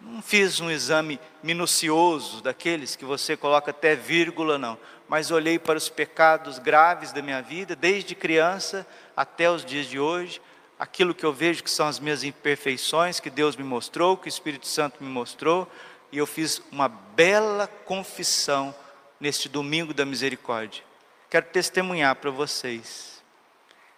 Não 0.00 0.20
fiz 0.20 0.58
um 0.58 0.68
exame 0.68 1.20
minucioso 1.44 2.42
daqueles 2.42 2.96
que 2.96 3.04
você 3.04 3.36
coloca 3.36 3.70
até 3.70 3.94
vírgula, 3.94 4.58
não. 4.58 4.76
Mas 5.08 5.30
olhei 5.30 5.56
para 5.56 5.78
os 5.78 5.88
pecados 5.88 6.58
graves 6.58 7.12
da 7.12 7.22
minha 7.22 7.40
vida, 7.40 7.76
desde 7.76 8.16
criança 8.16 8.84
até 9.16 9.48
os 9.48 9.64
dias 9.64 9.86
de 9.86 9.96
hoje, 9.96 10.42
aquilo 10.76 11.14
que 11.14 11.24
eu 11.24 11.32
vejo 11.32 11.62
que 11.62 11.70
são 11.70 11.86
as 11.86 12.00
minhas 12.00 12.24
imperfeições, 12.24 13.20
que 13.20 13.30
Deus 13.30 13.54
me 13.54 13.62
mostrou, 13.62 14.16
que 14.16 14.26
o 14.26 14.28
Espírito 14.28 14.66
Santo 14.66 15.04
me 15.04 15.08
mostrou, 15.08 15.70
e 16.10 16.18
eu 16.18 16.26
fiz 16.26 16.60
uma 16.72 16.88
bela 16.88 17.68
confissão 17.68 18.74
neste 19.20 19.48
domingo 19.48 19.94
da 19.94 20.04
misericórdia. 20.04 20.82
Quero 21.30 21.46
testemunhar 21.46 22.16
para 22.16 22.32
vocês 22.32 23.22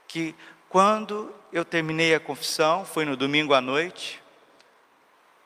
que 0.06 0.34
quando 0.76 1.35
eu 1.50 1.64
terminei 1.64 2.14
a 2.14 2.21
confissão, 2.21 2.85
foi 2.85 3.06
no 3.06 3.16
domingo 3.16 3.54
à 3.54 3.62
noite, 3.62 4.23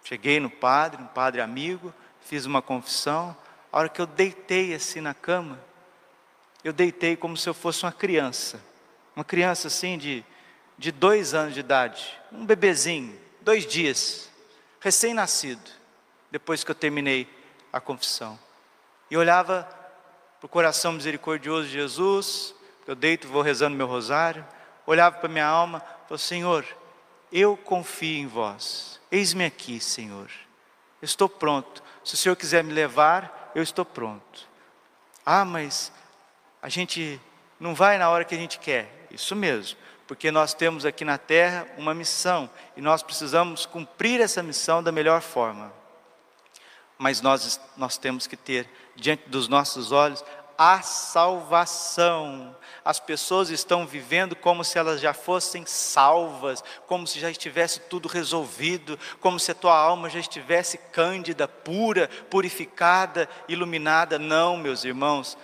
Cheguei 0.02 0.40
no 0.40 0.50
padre, 0.50 1.00
um 1.00 1.06
padre 1.06 1.40
amigo, 1.40 1.94
fiz 2.20 2.46
uma 2.46 2.60
confissão. 2.60 3.36
A 3.70 3.78
hora 3.78 3.88
que 3.88 4.00
eu 4.00 4.06
deitei 4.06 4.74
assim 4.74 5.00
na 5.00 5.14
cama, 5.14 5.56
eu 6.64 6.72
deitei 6.72 7.14
como 7.14 7.36
se 7.36 7.48
eu 7.48 7.54
fosse 7.54 7.84
uma 7.84 7.92
criança. 7.92 8.60
Uma 9.14 9.24
criança 9.24 9.68
assim 9.68 9.96
de, 9.96 10.24
de 10.76 10.90
dois 10.90 11.32
anos 11.32 11.54
de 11.54 11.60
idade, 11.60 12.20
um 12.32 12.44
bebezinho, 12.44 13.16
dois 13.40 13.64
dias, 13.64 14.28
recém-nascido, 14.80 15.70
depois 16.28 16.64
que 16.64 16.72
eu 16.72 16.74
terminei 16.74 17.28
a 17.72 17.80
confissão. 17.80 18.36
E 19.08 19.16
olhava 19.16 19.62
para 20.40 20.46
o 20.46 20.48
coração 20.48 20.90
misericordioso 20.90 21.68
de 21.68 21.74
Jesus, 21.74 22.52
eu 22.84 22.96
deito, 22.96 23.28
vou 23.28 23.42
rezando 23.42 23.76
meu 23.76 23.86
rosário, 23.86 24.44
olhava 24.90 25.18
para 25.18 25.28
minha 25.28 25.46
alma, 25.46 25.80
falou: 26.04 26.18
Senhor, 26.18 26.64
eu 27.32 27.56
confio 27.56 28.18
em 28.18 28.26
vós. 28.26 29.00
Eis-me 29.10 29.44
aqui, 29.44 29.80
Senhor. 29.80 30.30
estou 31.00 31.28
pronto. 31.28 31.82
Se 32.04 32.14
o 32.14 32.16
Senhor 32.16 32.36
quiser 32.36 32.64
me 32.64 32.72
levar, 32.72 33.52
eu 33.54 33.62
estou 33.62 33.84
pronto. 33.84 34.48
Ah, 35.24 35.44
mas 35.44 35.92
a 36.60 36.68
gente 36.68 37.20
não 37.58 37.74
vai 37.74 37.98
na 37.98 38.08
hora 38.08 38.24
que 38.24 38.34
a 38.34 38.38
gente 38.38 38.58
quer. 38.58 39.06
Isso 39.10 39.34
mesmo, 39.36 39.78
porque 40.06 40.30
nós 40.30 40.54
temos 40.54 40.84
aqui 40.84 41.04
na 41.04 41.18
terra 41.18 41.66
uma 41.76 41.94
missão 41.94 42.48
e 42.76 42.80
nós 42.80 43.02
precisamos 43.02 43.66
cumprir 43.66 44.20
essa 44.20 44.42
missão 44.42 44.82
da 44.82 44.92
melhor 44.92 45.20
forma. 45.20 45.72
Mas 46.98 47.20
nós, 47.20 47.60
nós 47.76 47.96
temos 47.96 48.26
que 48.26 48.36
ter 48.36 48.68
diante 48.94 49.28
dos 49.28 49.48
nossos 49.48 49.90
olhos 49.90 50.24
a 50.62 50.82
salvação. 50.82 52.54
As 52.84 53.00
pessoas 53.00 53.48
estão 53.48 53.86
vivendo 53.86 54.36
como 54.36 54.62
se 54.62 54.78
elas 54.78 55.00
já 55.00 55.14
fossem 55.14 55.64
salvas, 55.64 56.62
como 56.86 57.06
se 57.06 57.18
já 57.18 57.30
estivesse 57.30 57.80
tudo 57.80 58.06
resolvido, 58.06 58.98
como 59.20 59.40
se 59.40 59.52
a 59.52 59.54
tua 59.54 59.74
alma 59.74 60.10
já 60.10 60.18
estivesse 60.18 60.76
cândida, 60.76 61.48
pura, 61.48 62.10
purificada, 62.28 63.26
iluminada. 63.48 64.18
Não, 64.18 64.58
meus 64.58 64.84
irmãos, 64.84 65.38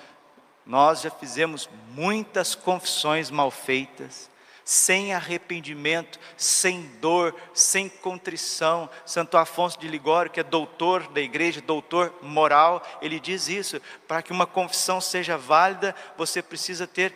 nós 0.67 1.01
já 1.01 1.11
fizemos 1.11 1.67
muitas 1.95 2.55
confissões 2.55 3.31
mal 3.31 3.51
feitas 3.51 4.29
sem 4.67 5.15
arrependimento, 5.15 6.19
sem 6.37 6.83
dor, 7.01 7.33
sem 7.55 7.89
contrição. 7.89 8.91
Santo 9.07 9.39
Afonso 9.39 9.79
de 9.79 9.87
Ligório, 9.87 10.29
que 10.29 10.41
é 10.41 10.43
doutor 10.43 11.07
da 11.13 11.21
igreja, 11.21 11.61
doutor 11.61 12.13
moral, 12.21 12.83
ele 13.01 13.21
diz 13.21 13.49
isso: 13.49 13.81
para 14.09 14.21
que 14.23 14.33
uma 14.33 14.45
confissão 14.45 15.01
seja 15.01 15.39
válida, 15.39 15.95
você 16.19 16.43
precisa 16.43 16.85
ter 16.85 17.15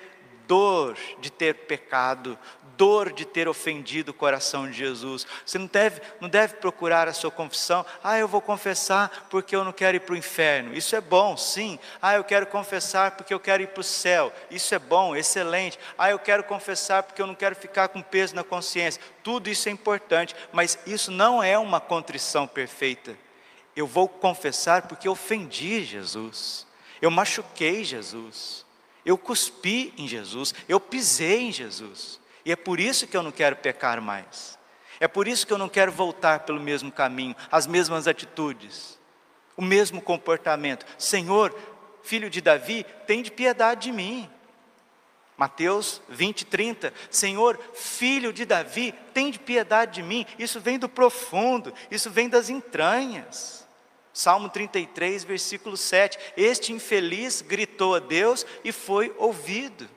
dor 0.51 0.97
de 1.21 1.31
ter 1.31 1.55
pecado, 1.55 2.37
dor 2.77 3.13
de 3.13 3.25
ter 3.25 3.47
ofendido 3.47 4.11
o 4.11 4.15
coração 4.15 4.69
de 4.69 4.77
Jesus. 4.77 5.25
Você 5.47 5.59
não 5.59 5.67
deve, 5.67 6.03
não 6.21 6.29
deve 6.29 6.55
procurar 6.55 7.07
a 7.07 7.13
sua 7.13 7.31
confissão. 7.31 7.87
Ah, 8.03 8.19
eu 8.19 8.27
vou 8.27 8.41
confessar 8.41 9.29
porque 9.31 9.55
eu 9.55 9.63
não 9.63 9.71
quero 9.71 9.99
ir 9.99 10.01
para 10.01 10.13
o 10.13 10.19
inferno. 10.19 10.75
Isso 10.75 10.97
é 10.97 11.01
bom, 11.01 11.37
sim. 11.37 11.79
Ah, 12.03 12.17
eu 12.17 12.25
quero 12.25 12.49
confessar 12.49 13.13
porque 13.13 13.33
eu 13.33 13.39
quero 13.39 13.63
ir 13.63 13.69
para 13.69 13.81
o 13.81 13.85
céu. 13.85 14.33
Isso 14.51 14.75
é 14.75 14.79
bom, 14.81 15.15
excelente. 15.15 15.79
Ah, 15.97 16.11
eu 16.11 16.19
quero 16.19 16.43
confessar 16.43 17.05
porque 17.05 17.23
eu 17.23 17.29
não 17.29 17.35
quero 17.37 17.55
ficar 17.55 17.87
com 17.87 18.03
peso 18.03 18.35
na 18.35 18.43
consciência. 18.43 19.01
Tudo 19.23 19.49
isso 19.49 19.69
é 19.69 19.73
importante, 19.73 20.35
mas 20.53 20.77
isso 20.85 21.13
não 21.13 21.41
é 21.41 21.57
uma 21.57 21.81
contrição 21.81 22.45
perfeita. 22.45 23.17
Eu 23.77 23.87
vou 23.87 24.09
confessar 24.09 24.89
porque 24.89 25.07
eu 25.07 25.13
ofendi 25.13 25.85
Jesus. 25.85 26.67
Eu 27.01 27.09
machuquei 27.09 27.85
Jesus. 27.85 28.69
Eu 29.05 29.17
cuspi 29.17 29.93
em 29.97 30.07
Jesus, 30.07 30.55
eu 30.69 30.79
pisei 30.81 31.43
em 31.43 31.53
Jesus. 31.53 32.21
E 32.45 32.53
é 32.53 32.57
por 32.57 32.81
isso 32.81 33.07
que 33.07 33.17
eu 33.17 33.23
não 33.23 33.33
quero 33.33 33.57
pecar 33.57 34.01
mais. 34.01 34.59
É 34.99 35.09
por 35.09 35.27
isso 35.27 35.47
que 35.47 35.53
eu 35.53 35.59
não 35.59 35.69
quero 35.69 35.91
voltar 35.91 36.41
pelo 36.41 36.61
mesmo 36.61 36.93
caminho, 36.93 37.35
as 37.51 37.67
mesmas 37.67 38.07
atitudes, 38.07 38.99
o 39.57 39.63
mesmo 39.63 40.01
comportamento. 40.01 40.85
Senhor, 40.99 41.57
filho 42.03 42.29
de 42.29 42.41
Davi, 42.41 42.85
tem 43.07 43.23
de 43.23 43.31
piedade 43.31 43.83
de 43.83 43.93
mim. 43.93 44.29
Mateus 45.41 46.03
20, 46.11 46.45
30. 46.45 46.93
Senhor, 47.11 47.59
filho 47.73 48.31
de 48.31 48.45
Davi, 48.45 48.93
tem 49.15 49.31
de 49.31 49.39
piedade 49.39 49.95
de 49.95 50.03
mim. 50.03 50.27
Isso 50.39 50.61
vem 50.61 50.79
do 50.79 50.87
profundo, 50.87 51.73
isso 51.91 52.11
vem 52.11 52.29
das 52.29 52.51
entranhas. 52.51 53.60
Salmo 54.21 54.51
33, 54.51 55.25
versículo 55.25 55.79
7. 55.79 56.19
Este 56.37 56.75
infeliz 56.75 57.41
gritou 57.41 57.95
a 57.95 57.99
Deus 57.99 58.45
e 58.63 58.71
foi 58.71 59.15
ouvido. 59.17 59.89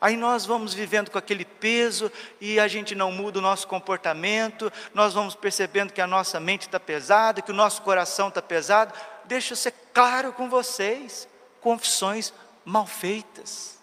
Aí 0.00 0.16
nós 0.16 0.46
vamos 0.46 0.72
vivendo 0.72 1.10
com 1.10 1.18
aquele 1.18 1.44
peso 1.44 2.10
e 2.40 2.58
a 2.58 2.66
gente 2.66 2.94
não 2.94 3.12
muda 3.12 3.38
o 3.38 3.42
nosso 3.42 3.68
comportamento, 3.68 4.72
nós 4.94 5.12
vamos 5.12 5.34
percebendo 5.34 5.92
que 5.92 6.00
a 6.00 6.06
nossa 6.06 6.40
mente 6.40 6.62
está 6.62 6.80
pesada, 6.80 7.42
que 7.42 7.50
o 7.50 7.54
nosso 7.54 7.82
coração 7.82 8.28
está 8.28 8.40
pesado. 8.40 8.94
Deixa 9.26 9.52
eu 9.52 9.56
ser 9.58 9.74
claro 9.92 10.32
com 10.32 10.48
vocês: 10.48 11.28
confissões 11.60 12.32
mal 12.64 12.86
feitas, 12.86 13.78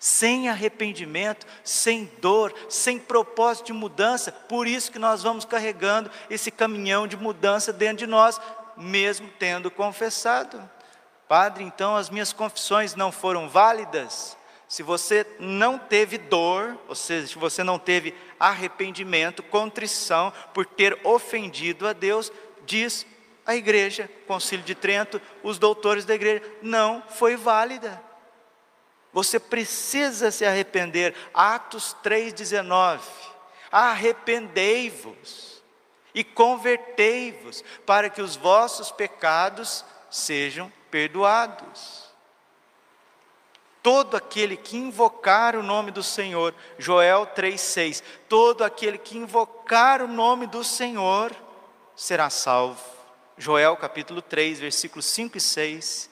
sem 0.00 0.48
arrependimento, 0.48 1.46
sem 1.62 2.10
dor, 2.20 2.52
sem 2.68 2.98
propósito 2.98 3.66
de 3.66 3.72
mudança. 3.72 4.32
Por 4.32 4.66
isso 4.66 4.90
que 4.90 4.98
nós 4.98 5.22
vamos 5.22 5.44
carregando 5.44 6.10
esse 6.28 6.50
caminhão 6.50 7.06
de 7.06 7.16
mudança 7.16 7.72
dentro 7.72 7.98
de 7.98 8.06
nós, 8.08 8.40
mesmo 8.76 9.28
tendo 9.38 9.70
confessado. 9.70 10.68
Padre, 11.28 11.64
então 11.64 11.96
as 11.96 12.10
minhas 12.10 12.32
confissões 12.32 12.94
não 12.94 13.10
foram 13.10 13.48
válidas? 13.48 14.36
se 14.72 14.82
você 14.82 15.26
não 15.38 15.78
teve 15.78 16.16
dor, 16.16 16.78
ou 16.88 16.94
seja, 16.94 17.26
se 17.26 17.36
você 17.36 17.62
não 17.62 17.78
teve 17.78 18.14
arrependimento, 18.40 19.42
contrição 19.42 20.32
por 20.54 20.64
ter 20.64 20.98
ofendido 21.04 21.86
a 21.86 21.92
Deus, 21.92 22.32
diz 22.64 23.06
a 23.44 23.54
igreja, 23.54 24.08
Concílio 24.26 24.64
de 24.64 24.74
Trento, 24.74 25.20
os 25.42 25.58
doutores 25.58 26.06
da 26.06 26.14
igreja, 26.14 26.42
não 26.62 27.02
foi 27.06 27.36
válida. 27.36 28.02
Você 29.12 29.38
precisa 29.38 30.30
se 30.30 30.46
arrepender. 30.46 31.14
Atos 31.34 31.94
3,19. 32.02 33.00
Arrependei-vos 33.70 35.51
e 36.14 36.22
convertei-vos, 36.22 37.64
para 37.86 38.10
que 38.10 38.20
os 38.20 38.36
vossos 38.36 38.90
pecados 38.90 39.84
sejam 40.10 40.72
perdoados. 40.90 42.02
Todo 43.82 44.16
aquele 44.16 44.56
que 44.56 44.76
invocar 44.76 45.56
o 45.56 45.62
nome 45.62 45.90
do 45.90 46.02
Senhor, 46.02 46.54
Joel 46.78 47.26
3,6: 47.26 48.02
todo 48.28 48.62
aquele 48.62 48.96
que 48.96 49.18
invocar 49.18 50.02
o 50.02 50.08
nome 50.08 50.46
do 50.46 50.62
Senhor 50.62 51.34
será 51.96 52.30
salvo. 52.30 52.80
Joel 53.36 53.76
capítulo 53.76 54.22
3, 54.22 54.60
versículos 54.60 55.06
5 55.06 55.36
e 55.36 55.40
6. 55.40 56.10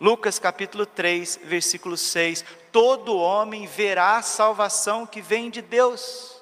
Lucas 0.00 0.38
capítulo 0.38 0.86
3, 0.86 1.40
versículo 1.42 1.96
6: 1.96 2.44
Todo 2.70 3.18
homem 3.18 3.66
verá 3.66 4.18
a 4.18 4.22
salvação 4.22 5.06
que 5.06 5.20
vem 5.20 5.50
de 5.50 5.60
Deus. 5.60 6.39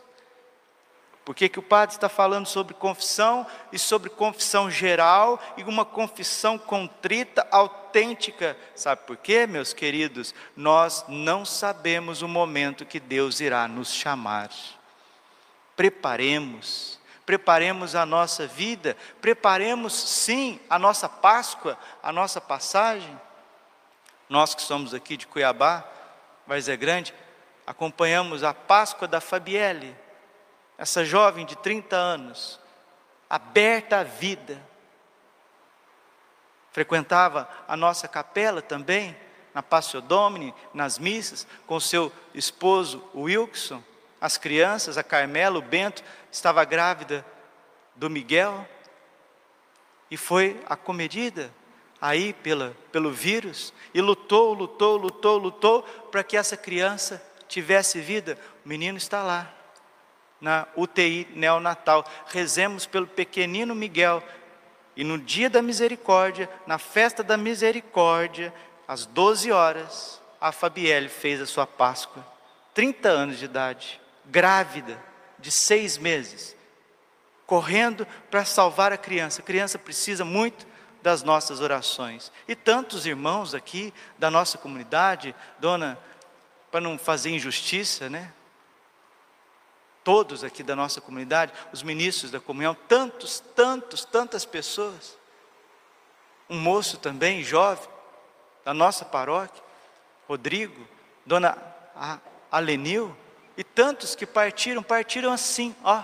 Por 1.29 1.35
que, 1.35 1.47
que 1.47 1.59
o 1.59 1.63
padre 1.63 1.95
está 1.95 2.09
falando 2.09 2.47
sobre 2.47 2.73
confissão 2.73 3.47
e 3.71 3.79
sobre 3.79 4.09
confissão 4.09 4.71
geral 4.71 5.39
e 5.59 5.63
uma 5.63 5.85
confissão 5.85 6.57
contrita, 6.57 7.47
autêntica? 7.51 8.57
Sabe 8.75 9.03
por 9.03 9.19
quê, 9.19 9.47
meus 9.47 9.75
queridos? 9.75 10.35
Nós 10.57 11.05
não 11.07 11.45
sabemos 11.45 12.23
o 12.23 12.29
momento 12.29 12.87
que 12.87 12.99
Deus 12.99 13.41
irá 13.41 13.69
nos 13.69 13.93
chamar. 13.93 14.49
Preparemos 15.77 16.99
preparemos 17.27 17.95
a 17.95 18.07
nossa 18.07 18.47
vida, 18.47 18.97
preparemos 19.21 19.93
sim 19.93 20.59
a 20.71 20.79
nossa 20.79 21.11
Páscoa, 21.11 21.77
a 22.03 22.11
nossa 22.11 22.41
passagem. 22.41 23.21
Nós 24.31 24.55
que 24.55 24.63
somos 24.63 24.95
aqui 24.95 25.15
de 25.15 25.27
Cuiabá, 25.27 25.85
Várzea 26.47 26.75
Grande, 26.75 27.13
acompanhamos 27.67 28.43
a 28.43 28.55
Páscoa 28.55 29.07
da 29.07 29.21
Fabielle, 29.21 29.95
essa 30.79 31.05
jovem 31.05 31.45
de 31.45 31.57
30 31.57 31.97
anos, 31.97 32.61
aberta 33.29 33.99
à 33.99 34.05
vida. 34.05 34.63
Frequentava 36.71 37.49
a 37.67 37.77
nossa 37.77 38.07
capela 38.07 38.63
também, 38.63 39.17
na 39.53 39.63
Passio 39.63 40.01
Domini, 40.01 40.55
nas 40.73 40.99
missas, 40.99 41.47
com 41.67 41.81
seu 41.81 42.13
esposo 42.33 43.05
Wilson, 43.13 43.83
as 44.21 44.39
crianças, 44.39 44.97
a 44.97 45.03
Carmela, 45.03 45.59
o 45.59 45.63
Bento, 45.63 46.05
estava 46.31 46.65
grávida 46.65 47.27
do 47.97 48.09
Miguel 48.09 48.67
e 50.09 50.17
foi 50.17 50.63
acomedida 50.67 51.53
aí 52.01 52.33
pela, 52.33 52.77
pelo 52.93 53.11
vírus 53.11 53.73
e 53.93 54.01
lutou, 54.01 54.53
lutou, 54.53 54.97
lutou, 54.97 55.39
lutou 55.39 55.83
para 55.83 56.23
que 56.23 56.37
essa 56.37 56.57
criança 56.57 57.23
tivesse 57.49 58.01
vida. 58.01 58.39
O 58.65 58.69
menino 58.69 58.99
está 58.99 59.23
lá, 59.23 59.53
na 60.41 60.67
UTI 60.77 61.29
neonatal. 61.35 62.05
Rezemos 62.27 62.87
pelo 62.87 63.07
pequenino 63.07 63.75
Miguel. 63.75 64.23
E 64.97 65.05
no 65.05 65.19
dia 65.19 65.49
da 65.49 65.63
misericórdia, 65.63 66.51
na 66.67 66.79
festa 66.79 67.23
da 67.23 67.37
misericórdia, 67.37 68.53
às 68.87 69.07
12 69.07 69.53
horas, 69.53 70.21
a 70.41 70.51
Fabielle 70.51 71.09
fez 71.09 71.41
a 71.41 71.47
sua 71.47 71.67
Páscoa. 71.67 72.27
30 72.75 73.09
anos 73.09 73.39
de 73.39 73.45
idade, 73.45 74.01
grávida, 74.25 74.99
de 75.39 75.51
seis 75.51 75.97
meses, 75.97 76.57
correndo 77.47 78.07
para 78.31 78.45
salvar 78.45 78.93
a 78.93 78.97
criança. 78.97 79.41
A 79.41 79.45
criança 79.45 79.79
precisa 79.79 80.25
muito 80.25 80.67
das 81.03 81.23
nossas 81.23 81.61
orações. 81.61 82.33
E 82.47 82.55
tantos 82.55 83.07
irmãos 83.07 83.55
aqui 83.55 83.93
da 84.19 84.31
nossa 84.31 84.59
comunidade, 84.59 85.35
dona, 85.59 85.99
para 86.71 86.81
não 86.81 86.99
fazer 86.99 87.31
injustiça, 87.31 88.11
né? 88.11 88.33
Todos 90.09 90.43
aqui 90.43 90.63
da 90.63 90.75
nossa 90.75 91.03
comunidade, 91.03 91.53
os 91.71 91.83
ministros 91.83 92.31
da 92.31 92.41
comunhão, 92.41 92.75
tantos, 92.75 93.41
tantos, 93.55 94.07
tantas 94.07 94.47
pessoas. 94.47 95.19
Um 96.49 96.59
moço 96.59 96.97
também, 96.97 97.45
jovem, 97.45 97.87
da 98.65 98.73
nossa 98.73 99.05
paróquia, 99.05 99.63
Rodrigo, 100.27 100.89
dona 101.27 101.59
Alenil, 102.51 103.15
e 103.55 103.63
tantos 103.63 104.15
que 104.15 104.25
partiram, 104.25 104.83
partiram 104.83 105.31
assim, 105.31 105.77
ó, 105.85 106.03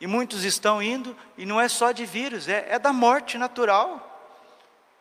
e 0.00 0.08
muitos 0.08 0.42
estão 0.42 0.82
indo, 0.82 1.16
e 1.36 1.46
não 1.46 1.60
é 1.60 1.68
só 1.68 1.92
de 1.92 2.04
vírus, 2.04 2.48
é, 2.48 2.66
é 2.70 2.78
da 2.80 2.92
morte 2.92 3.38
natural. 3.38 4.07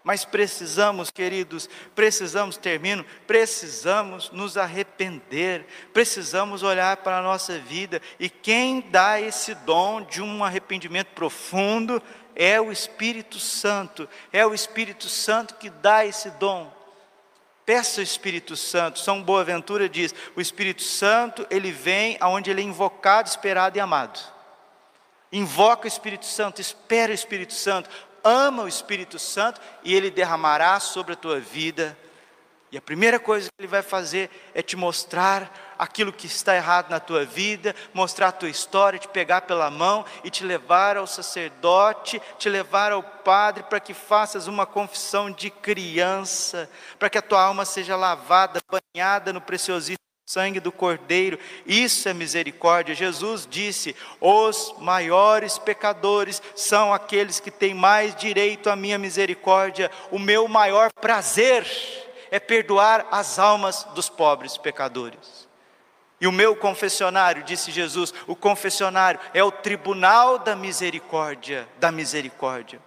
Mas 0.08 0.24
precisamos, 0.24 1.12
queridos, 1.12 1.70
precisamos, 1.94 2.56
termino, 2.56 3.06
precisamos 3.28 4.32
nos 4.32 4.56
arrepender, 4.56 5.66
precisamos 5.92 6.64
olhar 6.64 6.96
para 6.96 7.18
a 7.18 7.22
nossa 7.22 7.60
vida, 7.60 8.02
e 8.18 8.30
quem 8.30 8.80
dá 8.80 9.20
esse 9.20 9.54
dom 9.54 10.02
de 10.02 10.22
um 10.22 10.46
arrependimento 10.46 11.08
profundo 11.08 12.02
é 12.34 12.58
o 12.62 12.72
Espírito 12.72 13.38
Santo, 13.38 14.08
é 14.32 14.46
o 14.46 14.54
Espírito 14.54 15.10
Santo 15.10 15.56
que 15.56 15.70
dá 15.70 16.06
esse 16.06 16.30
dom. 16.30 16.72
Peça 17.66 18.00
o 18.00 18.04
Espírito 18.04 18.56
Santo. 18.56 19.00
São 19.00 19.22
Boaventura 19.22 19.90
diz: 19.90 20.16
o 20.38 20.40
Espírito 20.40 20.84
Santo, 20.84 21.46
ele 21.50 21.70
vem 21.70 22.16
aonde 22.22 22.50
ele 22.50 22.62
é 22.62 22.64
invocado, 22.64 23.28
esperado 23.28 23.78
e 23.78 23.82
amado. 23.82 24.18
Invoca 25.32 25.84
o 25.84 25.88
Espírito 25.88 26.26
Santo, 26.26 26.62
espera 26.62 27.12
o 27.12 27.16
Espírito 27.16 27.54
Santo, 27.54 27.90
ama 28.24 28.64
o 28.64 28.68
Espírito 28.68 29.18
Santo 29.20 29.60
e 29.84 29.94
ele 29.94 30.10
derramará 30.10 30.80
sobre 30.80 31.14
a 31.14 31.18
tua 31.18 31.40
vida. 31.40 31.98
E 32.70 32.78
a 32.78 32.82
primeira 32.82 33.18
coisa 33.18 33.48
que 33.48 33.62
ele 33.62 33.68
vai 33.68 33.82
fazer 33.82 34.30
é 34.54 34.62
te 34.62 34.76
mostrar 34.76 35.76
aquilo 35.80 36.12
que 36.12 36.28
está 36.28 36.56
errado 36.56 36.90
na 36.90 37.00
tua 37.00 37.24
vida, 37.24 37.74
mostrar 37.94 38.28
a 38.28 38.32
tua 38.32 38.50
história, 38.50 39.00
te 39.00 39.08
pegar 39.08 39.42
pela 39.42 39.70
mão 39.70 40.04
e 40.24 40.30
te 40.30 40.44
levar 40.44 40.98
ao 40.98 41.08
sacerdote, 41.08 42.22
te 42.38 42.50
levar 42.50 42.92
ao 42.92 43.02
padre 43.02 43.64
para 43.64 43.80
que 43.80 43.94
faças 43.94 44.48
uma 44.48 44.66
confissão 44.66 45.32
de 45.32 45.50
criança, 45.50 46.70
para 47.00 47.10
que 47.10 47.18
a 47.18 47.22
tua 47.22 47.42
alma 47.42 47.64
seja 47.64 47.96
lavada, 47.96 48.60
banhada 48.70 49.32
no 49.32 49.40
preciosíssimo 49.40 50.07
sangue 50.28 50.60
do 50.60 50.74
Cordeiro, 50.74 51.40
isso 51.66 52.10
é 52.10 52.14
misericórdia. 52.14 52.94
Jesus 52.94 53.48
disse: 53.50 53.96
os 54.20 54.76
maiores 54.78 55.58
pecadores 55.58 56.42
são 56.54 56.94
aqueles 56.94 57.40
que 57.40 57.50
têm 57.50 57.74
mais 57.74 58.14
direito 58.14 58.70
à 58.70 58.76
minha 58.76 58.98
misericórdia. 58.98 59.90
O 60.12 60.20
meu 60.20 60.46
maior 60.50 60.92
prazer 61.00 61.66
é 62.30 62.42
perdoar 62.42 63.08
as 63.10 63.40
almas 63.40 63.86
dos 63.96 64.10
pobres 64.10 64.58
pecadores. 64.58 65.48
E 66.20 66.28
o 66.28 66.32
meu 66.32 66.58
confessionário, 66.58 67.44
disse 67.44 67.72
Jesus, 67.72 68.14
o 68.26 68.36
confessionário 68.36 69.22
é 69.34 69.42
o 69.42 69.52
tribunal 69.52 70.40
da 70.40 70.58
misericórdia, 70.58 71.70
da 71.80 71.90
misericórdia. 71.90 72.82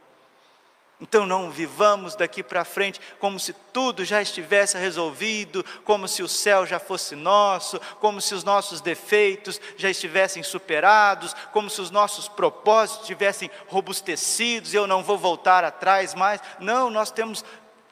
Então 1.00 1.24
não 1.24 1.50
vivamos 1.50 2.14
daqui 2.14 2.42
para 2.42 2.64
frente 2.64 3.00
como 3.18 3.40
se 3.40 3.54
tudo 3.72 4.04
já 4.04 4.20
estivesse 4.20 4.76
resolvido, 4.76 5.64
como 5.82 6.06
se 6.06 6.22
o 6.22 6.28
céu 6.28 6.66
já 6.66 6.78
fosse 6.78 7.16
nosso, 7.16 7.80
como 7.98 8.20
se 8.20 8.34
os 8.34 8.44
nossos 8.44 8.82
defeitos 8.82 9.58
já 9.78 9.88
estivessem 9.88 10.42
superados, 10.42 11.34
como 11.52 11.70
se 11.70 11.80
os 11.80 11.90
nossos 11.90 12.28
propósitos 12.28 13.06
tivessem 13.06 13.50
robustecidos 13.66 14.74
eu 14.74 14.86
não 14.86 15.02
vou 15.02 15.16
voltar 15.16 15.64
atrás 15.64 16.14
mais. 16.14 16.40
Não, 16.58 16.90
nós 16.90 17.10
temos 17.10 17.44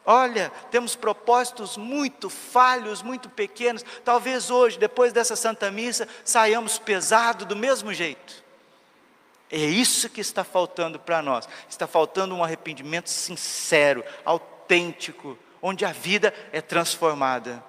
Olha, 0.05 0.51
temos 0.71 0.95
propósitos 0.95 1.77
muito 1.77 2.31
falhos, 2.31 3.03
muito 3.03 3.29
pequenos. 3.29 3.85
Talvez 4.03 4.49
hoje, 4.49 4.79
depois 4.79 5.13
dessa 5.13 5.35
Santa 5.35 5.69
Missa, 5.69 6.07
saiamos 6.23 6.79
pesado 6.79 7.45
do 7.45 7.55
mesmo 7.55 7.93
jeito. 7.93 8.48
É 9.51 9.57
isso 9.57 10.09
que 10.09 10.21
está 10.21 10.43
faltando 10.43 10.99
para 10.99 11.21
nós. 11.21 11.49
Está 11.67 11.87
faltando 11.87 12.35
um 12.35 12.43
arrependimento 12.43 13.09
sincero, 13.09 14.03
autêntico, 14.23 15.37
onde 15.61 15.85
a 15.85 15.91
vida 15.91 16.33
é 16.51 16.61
transformada. 16.61 17.63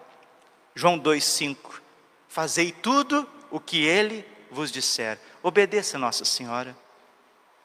João 0.75 0.99
2,5: 0.99 1.81
Fazei 2.29 2.71
tudo 2.71 3.29
o 3.51 3.59
que 3.59 3.85
ele 3.85 4.27
vos 4.51 4.71
disser. 4.71 5.19
Obedeça 5.43 5.99
Nossa 5.99 6.25
Senhora. 6.25 6.77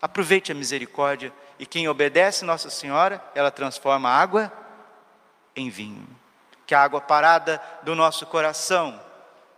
Aproveite 0.01 0.51
a 0.51 0.55
misericórdia. 0.55 1.33
E 1.57 1.65
quem 1.65 1.87
obedece 1.87 2.45
Nossa 2.45 2.69
Senhora, 2.69 3.23
ela 3.33 3.51
transforma 3.51 4.09
água 4.09 4.51
em 5.55 5.69
vinho. 5.69 6.07
Que 6.65 6.75
a 6.75 6.81
água 6.81 6.99
parada 6.99 7.61
do 7.83 7.95
nosso 7.95 8.25
coração, 8.25 9.01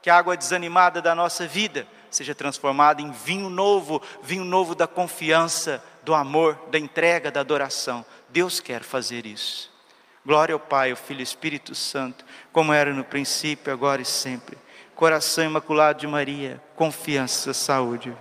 que 0.02 0.10
a 0.10 0.18
água 0.18 0.38
desanimada 0.38 1.02
da 1.02 1.16
nossa 1.16 1.48
vida, 1.48 1.88
seja 2.10 2.36
transformada 2.36 3.02
em 3.02 3.12
vinho 3.12 3.50
novo, 3.50 4.02
vinho 4.24 4.46
novo 4.46 4.74
da 4.74 4.88
confiança, 4.88 5.84
do 6.04 6.14
amor, 6.14 6.60
da 6.72 6.80
entrega, 6.80 7.32
da 7.32 7.42
adoração. 7.42 8.06
Deus 8.30 8.60
quer 8.60 8.84
fazer 8.84 9.26
isso. 9.26 9.72
Glória 10.26 10.54
ao 10.54 10.60
Pai, 10.60 10.92
ao 10.92 10.98
Filho 10.98 11.22
e 11.22 11.24
Espírito 11.24 11.74
Santo, 11.74 12.26
como 12.52 12.74
era 12.74 12.94
no 12.94 13.04
princípio, 13.04 13.72
agora 13.72 14.02
e 14.02 14.06
sempre. 14.06 14.58
Coração 14.96 15.44
imaculado 15.44 16.00
de 16.00 16.08
Maria, 16.08 16.62
confiança, 16.76 17.54
saúde. 17.54 18.16